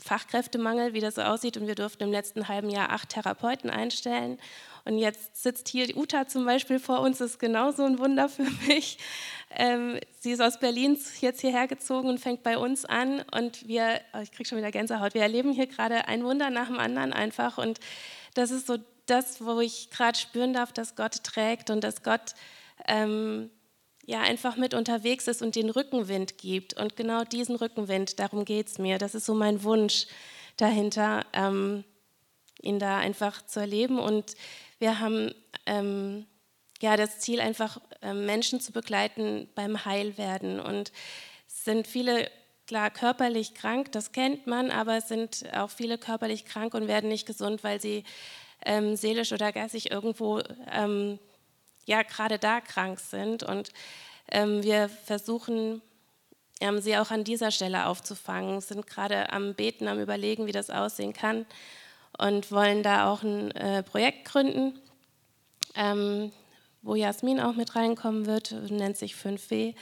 [0.00, 1.56] Fachkräftemangel, wie das so aussieht.
[1.56, 4.38] Und wir durften im letzten halben Jahr acht Therapeuten einstellen.
[4.88, 8.96] Und jetzt sitzt hier Uta zum Beispiel vor uns, ist genauso ein Wunder für mich.
[9.50, 13.22] Ähm, sie ist aus Berlin jetzt hierher gezogen und fängt bei uns an.
[13.30, 16.68] Und wir, oh, ich kriege schon wieder Gänsehaut, wir erleben hier gerade ein Wunder nach
[16.68, 17.58] dem anderen einfach.
[17.58, 17.80] Und
[18.32, 22.34] das ist so das, wo ich gerade spüren darf, dass Gott trägt und dass Gott
[22.86, 23.50] ähm,
[24.06, 26.72] ja einfach mit unterwegs ist und den Rückenwind gibt.
[26.72, 28.96] Und genau diesen Rückenwind, darum geht es mir.
[28.96, 30.06] Das ist so mein Wunsch
[30.56, 31.84] dahinter, ähm,
[32.62, 33.98] ihn da einfach zu erleben.
[33.98, 34.34] Und
[34.78, 35.34] wir haben
[35.66, 36.26] ähm,
[36.80, 40.60] ja das Ziel, einfach äh, Menschen zu begleiten beim Heilwerden.
[40.60, 40.92] Und
[41.46, 42.30] es sind viele
[42.66, 47.08] klar körperlich krank, das kennt man, aber es sind auch viele körperlich krank und werden
[47.08, 48.04] nicht gesund, weil sie
[48.64, 51.18] ähm, seelisch oder geistig irgendwo ähm,
[51.86, 53.42] ja gerade da krank sind.
[53.42, 53.70] Und
[54.30, 55.80] ähm, wir versuchen
[56.60, 60.70] ähm, sie auch an dieser Stelle aufzufangen, sind gerade am Beten, am Überlegen, wie das
[60.70, 61.46] aussehen kann
[62.18, 64.78] und wollen da auch ein äh, Projekt gründen,
[65.74, 66.32] ähm,
[66.82, 69.74] wo Jasmin auch mit reinkommen wird, nennt sich 5W.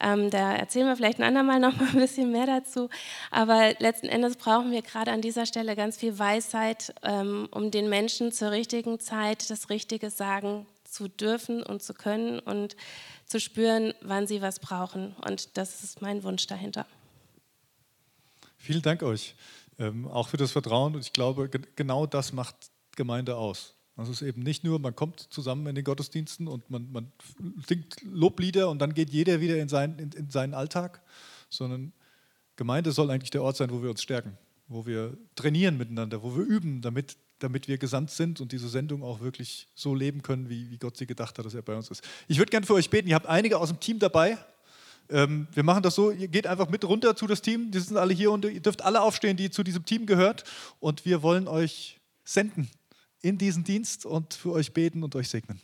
[0.00, 2.88] Ähm, da erzählen wir vielleicht ein andermal noch mal ein bisschen mehr dazu.
[3.30, 7.88] Aber letzten Endes brauchen wir gerade an dieser Stelle ganz viel Weisheit, ähm, um den
[7.88, 12.76] Menschen zur richtigen Zeit das Richtige sagen zu dürfen und zu können und
[13.26, 15.14] zu spüren, wann sie was brauchen.
[15.26, 16.86] Und das ist mein Wunsch dahinter.
[18.58, 19.34] Vielen Dank euch
[19.78, 20.94] ähm, auch für das Vertrauen.
[20.94, 22.56] Und ich glaube, genau das macht
[22.96, 23.74] Gemeinde aus.
[23.96, 27.12] Das ist eben nicht nur, man kommt zusammen in den Gottesdiensten und man, man
[27.66, 31.00] singt Loblieder und dann geht jeder wieder in, sein, in, in seinen Alltag,
[31.48, 31.92] sondern
[32.56, 36.36] Gemeinde soll eigentlich der Ort sein, wo wir uns stärken, wo wir trainieren miteinander, wo
[36.36, 40.48] wir üben, damit, damit wir gesandt sind und diese Sendung auch wirklich so leben können,
[40.48, 42.02] wie, wie Gott sie gedacht hat, dass er bei uns ist.
[42.26, 43.08] Ich würde gerne für euch beten.
[43.08, 44.38] Ihr habt einige aus dem Team dabei.
[45.10, 47.96] Ähm, wir machen das so, ihr geht einfach mit runter zu das Team, die sind
[47.96, 50.44] alle hier und ihr dürft alle aufstehen, die zu diesem Team gehört
[50.80, 52.70] und wir wollen euch senden
[53.20, 55.60] in diesen Dienst und für euch beten und euch segnen.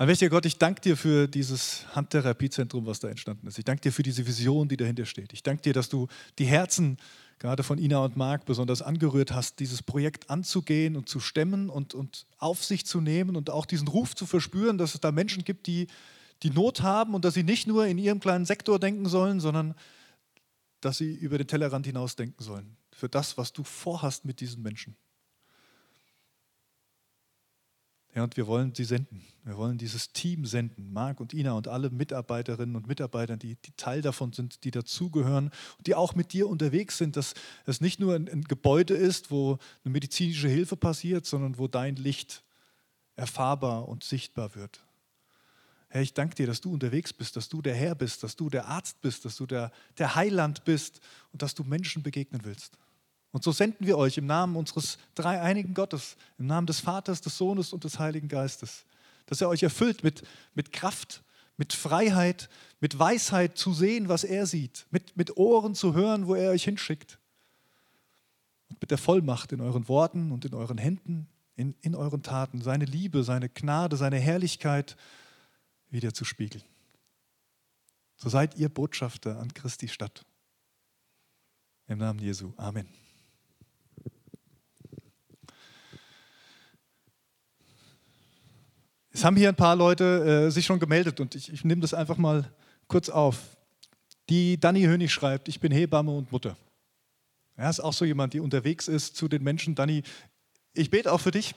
[0.00, 3.58] Allmächtiger Gott, ich danke dir für dieses Handtherapiezentrum, was da entstanden ist.
[3.58, 5.34] Ich danke dir für diese Vision, die dahinter steht.
[5.34, 6.96] Ich danke dir, dass du die Herzen
[7.40, 11.94] gerade von Ina und Marc besonders angerührt hast, dieses Projekt anzugehen und zu stemmen und,
[11.94, 15.42] und auf sich zu nehmen und auch diesen Ruf zu verspüren, dass es da Menschen
[15.42, 15.88] gibt, die
[16.42, 19.74] die Not haben und dass sie nicht nur in ihrem kleinen Sektor denken sollen, sondern
[20.80, 22.76] dass sie über den Tellerrand hinaus denken sollen.
[22.92, 24.96] Für das, was du vorhast mit diesen Menschen.
[28.14, 29.22] Ja, und wir wollen sie senden.
[29.44, 30.92] Wir wollen dieses Team senden.
[30.92, 35.50] Marc und Ina und alle Mitarbeiterinnen und Mitarbeiter, die, die Teil davon sind, die dazugehören
[35.78, 37.34] und die auch mit dir unterwegs sind, dass
[37.66, 41.96] es nicht nur ein, ein Gebäude ist, wo eine medizinische Hilfe passiert, sondern wo dein
[41.96, 42.42] Licht
[43.16, 44.80] erfahrbar und sichtbar wird.
[45.88, 48.48] Herr, ich danke dir, dass du unterwegs bist, dass du der Herr bist, dass du
[48.48, 51.00] der Arzt bist, dass du der, der Heiland bist
[51.32, 52.78] und dass du Menschen begegnen willst.
[53.32, 57.36] Und so senden wir euch im Namen unseres dreieinigen Gottes, im Namen des Vaters, des
[57.36, 58.84] Sohnes und des Heiligen Geistes,
[59.26, 60.22] dass er euch erfüllt mit,
[60.54, 61.22] mit Kraft,
[61.56, 62.48] mit Freiheit,
[62.80, 66.64] mit Weisheit zu sehen, was er sieht, mit, mit Ohren zu hören, wo er euch
[66.64, 67.18] hinschickt.
[68.68, 72.62] Und mit der Vollmacht in euren Worten und in euren Händen, in, in euren Taten,
[72.62, 74.96] seine Liebe, seine Gnade, seine Herrlichkeit
[75.90, 76.64] wieder zu spiegeln.
[78.16, 80.24] So seid ihr Botschafter an Christi Stadt.
[81.86, 82.52] Im Namen Jesu.
[82.56, 82.86] Amen.
[89.12, 91.94] Es haben hier ein paar Leute äh, sich schon gemeldet und ich, ich nehme das
[91.94, 92.50] einfach mal
[92.86, 93.56] kurz auf.
[94.28, 96.56] Die Dani Hönig schreibt, ich bin Hebamme und Mutter.
[97.56, 99.74] Er ja, ist auch so jemand, die unterwegs ist zu den Menschen.
[99.74, 100.02] Dani,
[100.72, 101.54] ich bete auch für dich.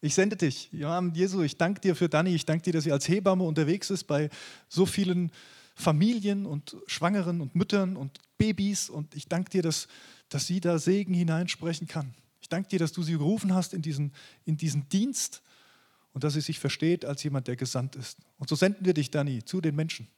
[0.00, 0.70] Ich sende dich.
[0.72, 2.34] Im Jesu, ich danke dir für Dani.
[2.34, 4.28] Ich danke dir, dass sie als Hebamme unterwegs ist bei
[4.68, 5.30] so vielen
[5.74, 8.90] Familien und Schwangeren und Müttern und Babys.
[8.90, 9.88] Und ich danke dir, dass,
[10.28, 12.14] dass sie da Segen hineinsprechen kann.
[12.40, 14.12] Ich danke dir, dass du sie gerufen hast in diesen,
[14.44, 15.42] in diesen Dienst
[16.16, 18.16] und dass sie sich versteht als jemand, der gesandt ist.
[18.38, 20.08] Und so senden wir dich, Dani, zu den Menschen.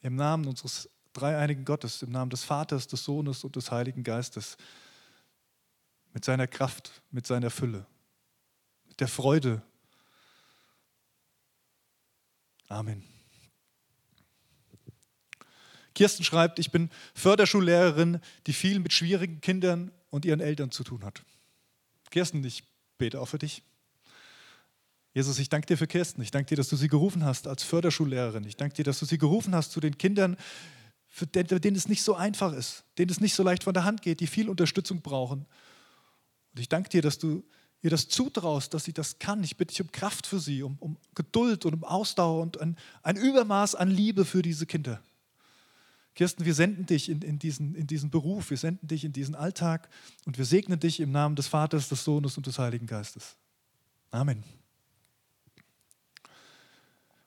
[0.00, 4.56] Im Namen unseres dreieinigen Gottes, im Namen des Vaters, des Sohnes und des Heiligen Geistes.
[6.12, 7.86] Mit seiner Kraft, mit seiner Fülle,
[8.88, 9.62] mit der Freude.
[12.66, 13.04] Amen.
[15.94, 21.04] Kirsten schreibt, ich bin Förderschullehrerin, die viel mit schwierigen Kindern und ihren Eltern zu tun
[21.04, 21.22] hat.
[22.10, 22.64] Kirsten, ich
[22.98, 23.62] bete auch für dich.
[25.16, 26.20] Jesus, ich danke dir für Kirsten.
[26.20, 28.44] Ich danke dir, dass du sie gerufen hast als Förderschullehrerin.
[28.44, 30.36] Ich danke dir, dass du sie gerufen hast zu den Kindern,
[31.08, 34.02] für denen es nicht so einfach ist, denen es nicht so leicht von der Hand
[34.02, 35.46] geht, die viel Unterstützung brauchen.
[36.52, 37.42] Und ich danke dir, dass du
[37.80, 39.42] ihr das zutraust, dass sie das kann.
[39.42, 42.76] Ich bitte dich um Kraft für sie, um, um Geduld und um Ausdauer und ein,
[43.02, 45.00] ein Übermaß an Liebe für diese Kinder.
[46.14, 49.34] Kirsten, wir senden dich in, in, diesen, in diesen Beruf, wir senden dich in diesen
[49.34, 49.88] Alltag
[50.26, 53.34] und wir segnen dich im Namen des Vaters, des Sohnes und des Heiligen Geistes.
[54.10, 54.44] Amen.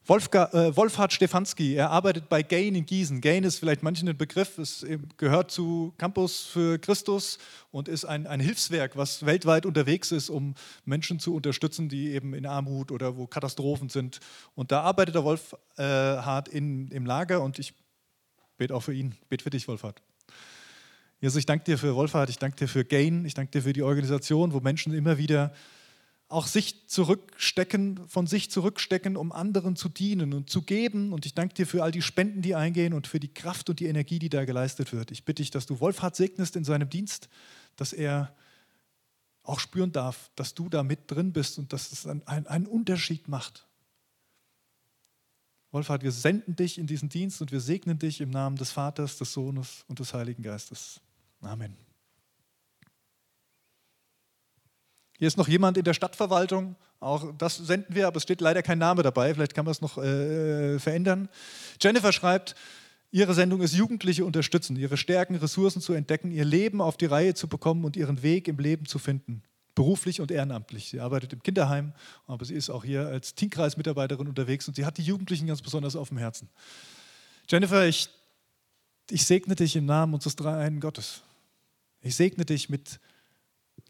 [0.10, 3.22] Wolfga, äh, Wolfhard Stefanski, er arbeitet bei Gain in Gießen.
[3.22, 4.84] Gain ist vielleicht manchen ein Begriff, es
[5.18, 7.38] gehört zu Campus für Christus
[7.70, 12.34] und ist ein, ein Hilfswerk, was weltweit unterwegs ist, um Menschen zu unterstützen, die eben
[12.34, 14.20] in Armut oder wo Katastrophen sind.
[14.56, 17.76] Und da arbeitet der Wolfhard in, im Lager und ich
[18.58, 20.02] bete auch für ihn, bete für dich, Wolfhard.
[21.22, 23.74] Jesus, ich danke dir für Wolfhard, ich danke dir für Gain, ich danke dir für
[23.74, 25.54] die Organisation, wo Menschen immer wieder
[26.30, 31.12] auch sich zurückstecken, von sich zurückstecken, um anderen zu dienen und zu geben.
[31.12, 33.80] Und ich danke dir für all die Spenden, die eingehen und für die Kraft und
[33.80, 35.10] die Energie, die da geleistet wird.
[35.10, 37.30] Ich bitte dich, dass du Wolfhard segnest in seinem Dienst,
[37.76, 38.34] dass er
[39.42, 43.28] auch spüren darf, dass du da mit drin bist und dass es einen, einen Unterschied
[43.28, 43.66] macht.
[45.72, 49.18] Wolfhard, wir senden dich in diesen Dienst und wir segnen dich im Namen des Vaters,
[49.18, 51.02] des Sohnes und des Heiligen Geistes.
[51.42, 51.89] Amen.
[55.20, 56.78] Hier ist noch jemand in der Stadtverwaltung.
[57.02, 59.34] Auch das senden wir, aber es steht leider kein Name dabei.
[59.34, 61.28] Vielleicht kann man es noch äh, verändern.
[61.82, 62.56] Jennifer schreibt,
[63.12, 67.34] ihre Sendung ist Jugendliche unterstützen, ihre Stärken, Ressourcen zu entdecken, ihr Leben auf die Reihe
[67.34, 69.44] zu bekommen und ihren Weg im Leben zu finden.
[69.76, 70.90] Beruflich und ehrenamtlich.
[70.90, 71.92] Sie arbeitet im Kinderheim,
[72.26, 75.98] aber sie ist auch hier als Teamkreismitarbeiterin unterwegs und sie hat die Jugendlichen ganz besonders
[75.98, 76.48] auf dem Herzen.
[77.50, 78.08] Jennifer, ich,
[79.10, 81.24] ich segne dich im Namen unseres Dreieinen Gottes.
[82.02, 83.02] Ich segne dich mit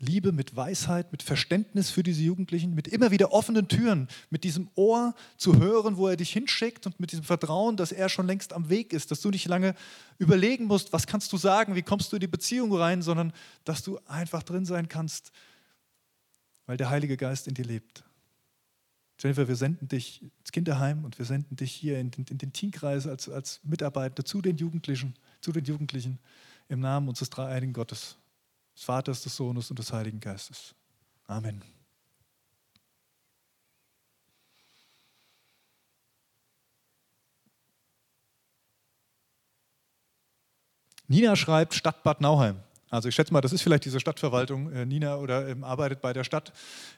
[0.01, 4.69] Liebe, mit Weisheit, mit Verständnis für diese Jugendlichen, mit immer wieder offenen Türen, mit diesem
[4.75, 8.53] Ohr zu hören, wo er dich hinschickt und mit diesem Vertrauen, dass er schon längst
[8.53, 9.75] am Weg ist, dass du nicht lange
[10.17, 13.33] überlegen musst, was kannst du sagen, wie kommst du in die Beziehung rein, sondern
[13.65, 15.33] dass du einfach drin sein kannst,
[16.65, 18.05] weil der Heilige Geist in dir lebt.
[19.19, 22.53] Jennifer, wir senden dich ins Kinderheim und wir senden dich hier in den, in den
[22.53, 26.19] Teamkreis als, als Mitarbeiter zu den Jugendlichen, zu den Jugendlichen
[26.69, 28.18] im Namen unseres dreieinigen Gottes
[28.79, 30.73] des Vaters, des Sohnes und des Heiligen Geistes.
[31.27, 31.61] Amen.
[41.07, 42.61] Nina schreibt Stadt Bad Nauheim.
[42.89, 46.12] Also ich schätze mal, das ist vielleicht diese Stadtverwaltung, äh, Nina, oder ähm, arbeitet bei
[46.12, 46.52] der Stadt.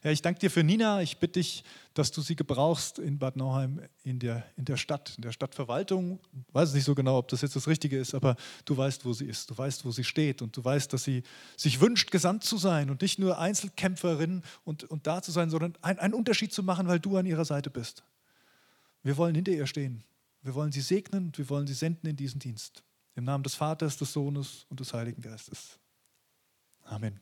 [0.04, 1.02] Ja, ich danke dir für Nina.
[1.02, 5.14] Ich bitte dich, dass du sie gebrauchst in Bad Nauheim, in der, in der Stadt,
[5.18, 6.20] in der Stadtverwaltung.
[6.48, 9.12] Ich weiß nicht so genau, ob das jetzt das Richtige ist, aber du weißt, wo
[9.12, 9.50] sie ist.
[9.50, 10.42] Du weißt, wo sie steht.
[10.42, 11.24] Und du weißt, dass sie
[11.58, 15.76] sich wünscht, gesandt zu sein und nicht nur Einzelkämpferin und, und da zu sein, sondern
[15.82, 18.04] ein, einen Unterschied zu machen, weil du an ihrer Seite bist.
[19.04, 20.06] Wir wollen hinter ihr stehen.
[20.42, 22.84] Wir wollen sie segnen und wir wollen sie senden in diesen Dienst.
[23.16, 25.80] Im Namen des Vaters, des Sohnes und des Heiligen Geistes.
[26.84, 27.20] Amen.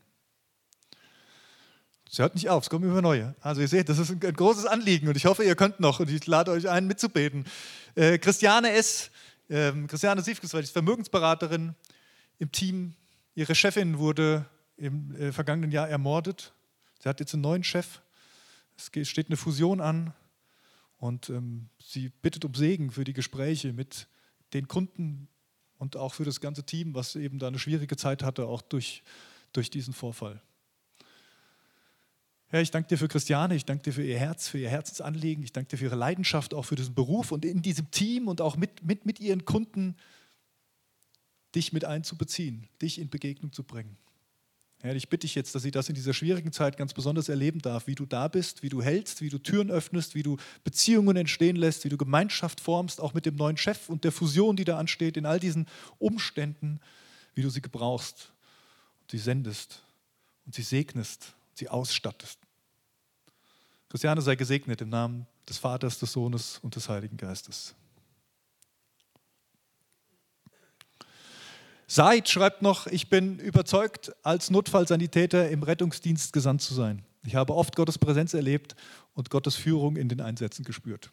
[2.11, 3.35] Es hört nicht auf, es kommen immer neue.
[3.41, 6.09] Also ihr seht, das ist ein, großes Anliegen und ich hoffe, ihr könnt noch und
[6.09, 7.45] ich lade euch ein, mitzubeten.
[7.93, 9.11] Äh, Christiane S.,
[9.47, 11.75] äh, Christiane Siefgeswald ist Vermögensberaterin
[12.39, 12.95] im Team.
[13.35, 14.45] Ihre Chefin wurde
[14.77, 16.53] im äh, vergangenen Jahr ermordet.
[16.99, 18.01] Sie hat jetzt einen neuen Chef.
[18.75, 20.13] Es steht eine Fusion an
[20.97, 24.07] und ähm, sie bittet um Segen für die Gespräche mit
[24.53, 25.27] den Kunden
[25.79, 29.03] und auch für das ganze Team, was eben da eine schwierige Zeit hatte, auch durch
[29.53, 30.41] durch diesen Vorfall.
[32.47, 35.43] Herr, ich danke dir für Christiane, ich danke dir für ihr Herz, für ihr Herzensanliegen,
[35.43, 38.41] ich danke dir für ihre Leidenschaft, auch für diesen Beruf und in diesem Team und
[38.41, 39.95] auch mit, mit, mit ihren Kunden,
[41.55, 43.97] dich mit einzubeziehen, dich in Begegnung zu bringen.
[44.81, 47.59] Herr, ich bitte dich jetzt, dass sie das in dieser schwierigen Zeit ganz besonders erleben
[47.59, 51.17] darf, wie du da bist, wie du hältst, wie du Türen öffnest, wie du Beziehungen
[51.17, 54.63] entstehen lässt, wie du Gemeinschaft formst, auch mit dem neuen Chef und der Fusion, die
[54.63, 55.67] da ansteht, in all diesen
[55.97, 56.79] Umständen,
[57.35, 58.31] wie du sie gebrauchst
[59.11, 59.81] sie sendest
[60.45, 62.39] und sie segnest, sie ausstattest.
[63.89, 67.73] Christiane sei gesegnet im Namen des Vaters, des Sohnes und des Heiligen Geistes.
[71.91, 77.01] Seid schreibt noch, ich bin überzeugt, als Notfallsanitäter im Rettungsdienst gesandt zu sein.
[77.25, 78.75] Ich habe oft Gottes Präsenz erlebt
[79.15, 81.09] und Gottes Führung in den Einsätzen gespürt.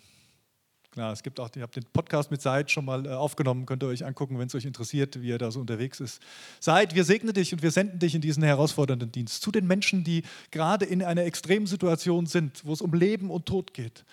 [0.90, 3.82] Klar, es gibt auch, ihr habt den Podcast mit Seid schon mal äh, aufgenommen, könnt
[3.84, 6.20] ihr euch angucken, wenn es euch interessiert, wie er da so unterwegs ist.
[6.60, 10.04] Seid, wir segnen dich und wir senden dich in diesen herausfordernden Dienst zu den Menschen,
[10.04, 14.04] die gerade in einer extremen Situation sind, wo es um Leben und Tod geht.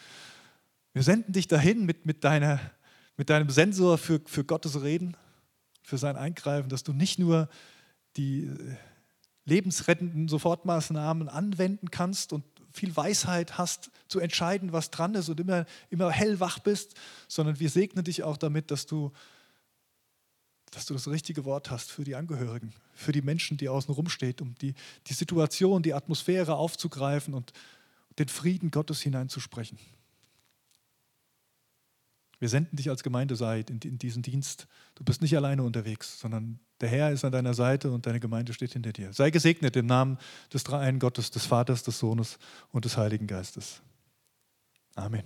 [0.93, 2.61] Wir senden dich dahin mit, mit, deiner,
[3.18, 5.18] mit deinem Sensor für, für Gottes Reden,
[5.84, 7.49] für sein Eingreifen, dass du nicht nur
[8.17, 8.75] die äh,
[9.45, 15.65] lebensrettenden Sofortmaßnahmen anwenden kannst und viel Weisheit hast, zu entscheiden, was dran ist und immer,
[15.89, 16.95] immer hellwach bist,
[17.27, 19.11] sondern wir segnen dich auch damit, dass du,
[20.71, 24.36] dass du das richtige Wort hast für die Angehörigen, für die Menschen, die außen rumstehen,
[24.41, 24.73] um die,
[25.07, 27.53] die Situation, die Atmosphäre aufzugreifen und
[28.17, 29.77] den Frieden Gottes hineinzusprechen.
[32.43, 34.67] Wir senden dich als Gemeinde Seid in, in diesen Dienst.
[34.95, 38.51] Du bist nicht alleine unterwegs, sondern der Herr ist an deiner Seite und deine Gemeinde
[38.51, 39.13] steht hinter dir.
[39.13, 40.17] Sei gesegnet im Namen
[40.51, 42.39] des Dreieinen Gottes, des Vaters, des Sohnes
[42.73, 43.81] und des Heiligen Geistes.
[44.93, 45.23] Amen.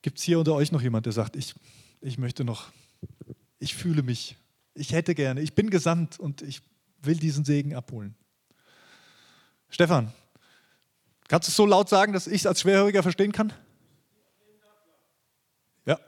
[0.00, 1.54] Gibt es hier unter euch noch jemand, der sagt, ich,
[2.00, 2.72] ich möchte noch,
[3.58, 4.38] ich fühle mich,
[4.72, 6.62] ich hätte gerne, ich bin gesandt und ich
[7.02, 8.14] will diesen Segen abholen?
[9.68, 10.14] Stefan,
[11.32, 13.54] Kannst du es so laut sagen, dass ich es als Schwerhöriger verstehen kann?
[15.86, 15.98] Ja.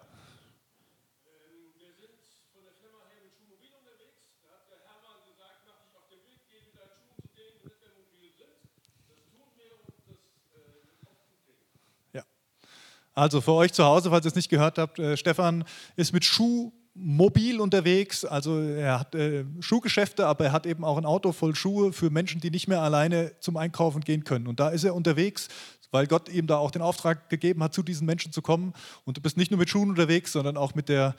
[13.15, 15.65] Also für euch zu Hause, falls ihr es nicht gehört habt, äh, Stefan
[15.97, 18.25] ist mit Schuh mobil unterwegs.
[18.25, 22.11] Also er hat äh, Schuhgeschäfte, aber er hat eben auch ein Auto voll Schuhe für
[22.11, 24.47] Menschen, die nicht mehr alleine zum Einkaufen gehen können.
[24.47, 25.49] Und da ist er unterwegs,
[25.91, 28.73] weil Gott ihm da auch den Auftrag gegeben hat, zu diesen Menschen zu kommen.
[29.05, 31.15] Und du bist nicht nur mit Schuhen unterwegs, sondern auch mit, der,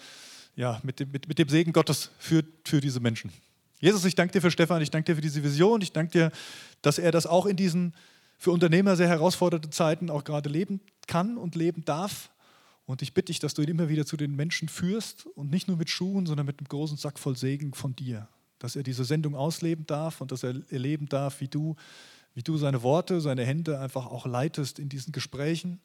[0.55, 3.32] ja, mit, dem, mit, mit dem Segen Gottes für, für diese Menschen.
[3.80, 6.32] Jesus, ich danke dir für Stefan, ich danke dir für diese Vision, ich danke dir,
[6.82, 7.93] dass er das auch in diesen
[8.38, 12.30] für Unternehmer sehr herausfordernden Zeiten auch gerade leben kann und leben darf.
[12.86, 15.67] Und ich bitte dich, dass du ihn immer wieder zu den Menschen führst und nicht
[15.67, 18.27] nur mit Schuhen, sondern mit einem großen Sack voll Segen von dir.
[18.59, 21.75] Dass er diese Sendung ausleben darf und dass er erleben darf, wie du,
[22.36, 25.81] wie du seine Worte, seine Hände einfach auch leitest in diesen Gesprächen.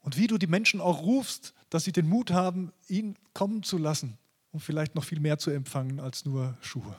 [0.00, 3.76] Und wie du die Menschen auch rufst, dass sie den Mut haben, ihn kommen zu
[3.76, 4.16] lassen,
[4.52, 6.98] um vielleicht noch viel mehr zu empfangen als nur Schuhe.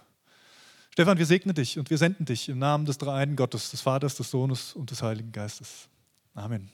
[0.92, 4.16] Stefan, wir segnen dich und wir senden dich im Namen des Dreieinen Gottes, des Vaters,
[4.16, 5.88] des Sohnes und des Heiligen Geistes.
[6.34, 6.70] Amen.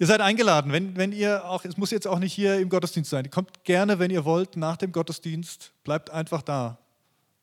[0.00, 3.10] Ihr seid eingeladen, wenn, wenn ihr auch, es muss jetzt auch nicht hier im Gottesdienst
[3.10, 3.28] sein.
[3.30, 6.78] Kommt gerne, wenn ihr wollt, nach dem Gottesdienst, bleibt einfach da.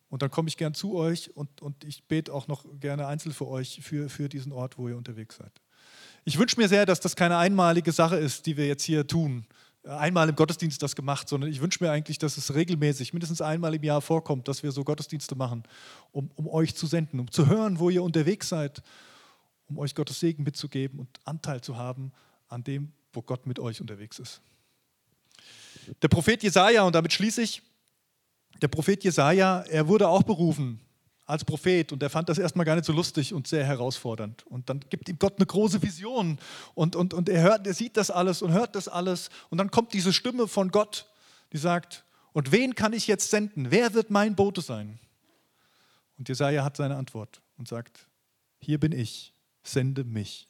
[0.09, 3.33] Und dann komme ich gern zu euch und, und ich bete auch noch gerne einzeln
[3.33, 5.51] für euch, für, für diesen Ort, wo ihr unterwegs seid.
[6.23, 9.45] Ich wünsche mir sehr, dass das keine einmalige Sache ist, die wir jetzt hier tun.
[9.83, 13.75] Einmal im Gottesdienst das gemacht, sondern ich wünsche mir eigentlich, dass es regelmäßig, mindestens einmal
[13.75, 15.63] im Jahr vorkommt, dass wir so Gottesdienste machen,
[16.13, 18.81] um, um euch zu senden, um zu hören, wo ihr unterwegs seid,
[19.67, 22.13] um euch Gottes Segen mitzugeben und Anteil zu haben
[22.55, 24.41] an dem, wo Gott mit euch unterwegs ist.
[26.01, 27.61] Der Prophet Jesaja, und damit schließe ich,
[28.61, 30.79] der Prophet Jesaja, er wurde auch berufen
[31.25, 34.47] als Prophet und er fand das erstmal gar nicht so lustig und sehr herausfordernd.
[34.47, 36.39] Und dann gibt ihm Gott eine große Vision
[36.75, 39.29] und, und, und er, hört, er sieht das alles und hört das alles.
[39.49, 41.07] Und dann kommt diese Stimme von Gott,
[41.51, 43.69] die sagt: Und wen kann ich jetzt senden?
[43.69, 44.97] Wer wird mein Bote sein?
[46.17, 48.07] Und Jesaja hat seine Antwort und sagt:
[48.59, 50.47] Hier bin ich, sende mich.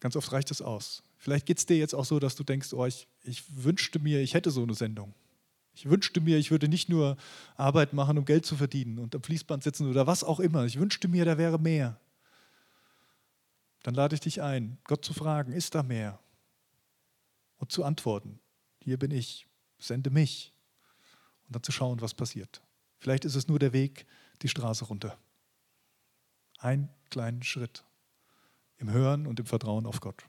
[0.00, 1.02] Ganz oft reicht es aus.
[1.18, 4.20] Vielleicht geht es dir jetzt auch so, dass du denkst, oh, ich, ich wünschte mir,
[4.20, 5.14] ich hätte so eine Sendung.
[5.74, 7.16] Ich wünschte mir, ich würde nicht nur
[7.56, 10.64] Arbeit machen, um Geld zu verdienen und am Fließband sitzen oder was auch immer.
[10.64, 12.00] Ich wünschte mir, da wäre mehr.
[13.82, 16.18] Dann lade ich dich ein, Gott zu fragen, ist da mehr?
[17.58, 18.40] Und zu antworten,
[18.78, 19.46] hier bin ich,
[19.78, 20.52] sende mich.
[21.46, 22.62] Und dann zu schauen, was passiert.
[22.98, 24.06] Vielleicht ist es nur der Weg
[24.42, 25.18] die Straße runter.
[26.58, 27.84] Ein kleinen Schritt
[28.80, 30.24] im Hören und im Vertrauen auf Gott.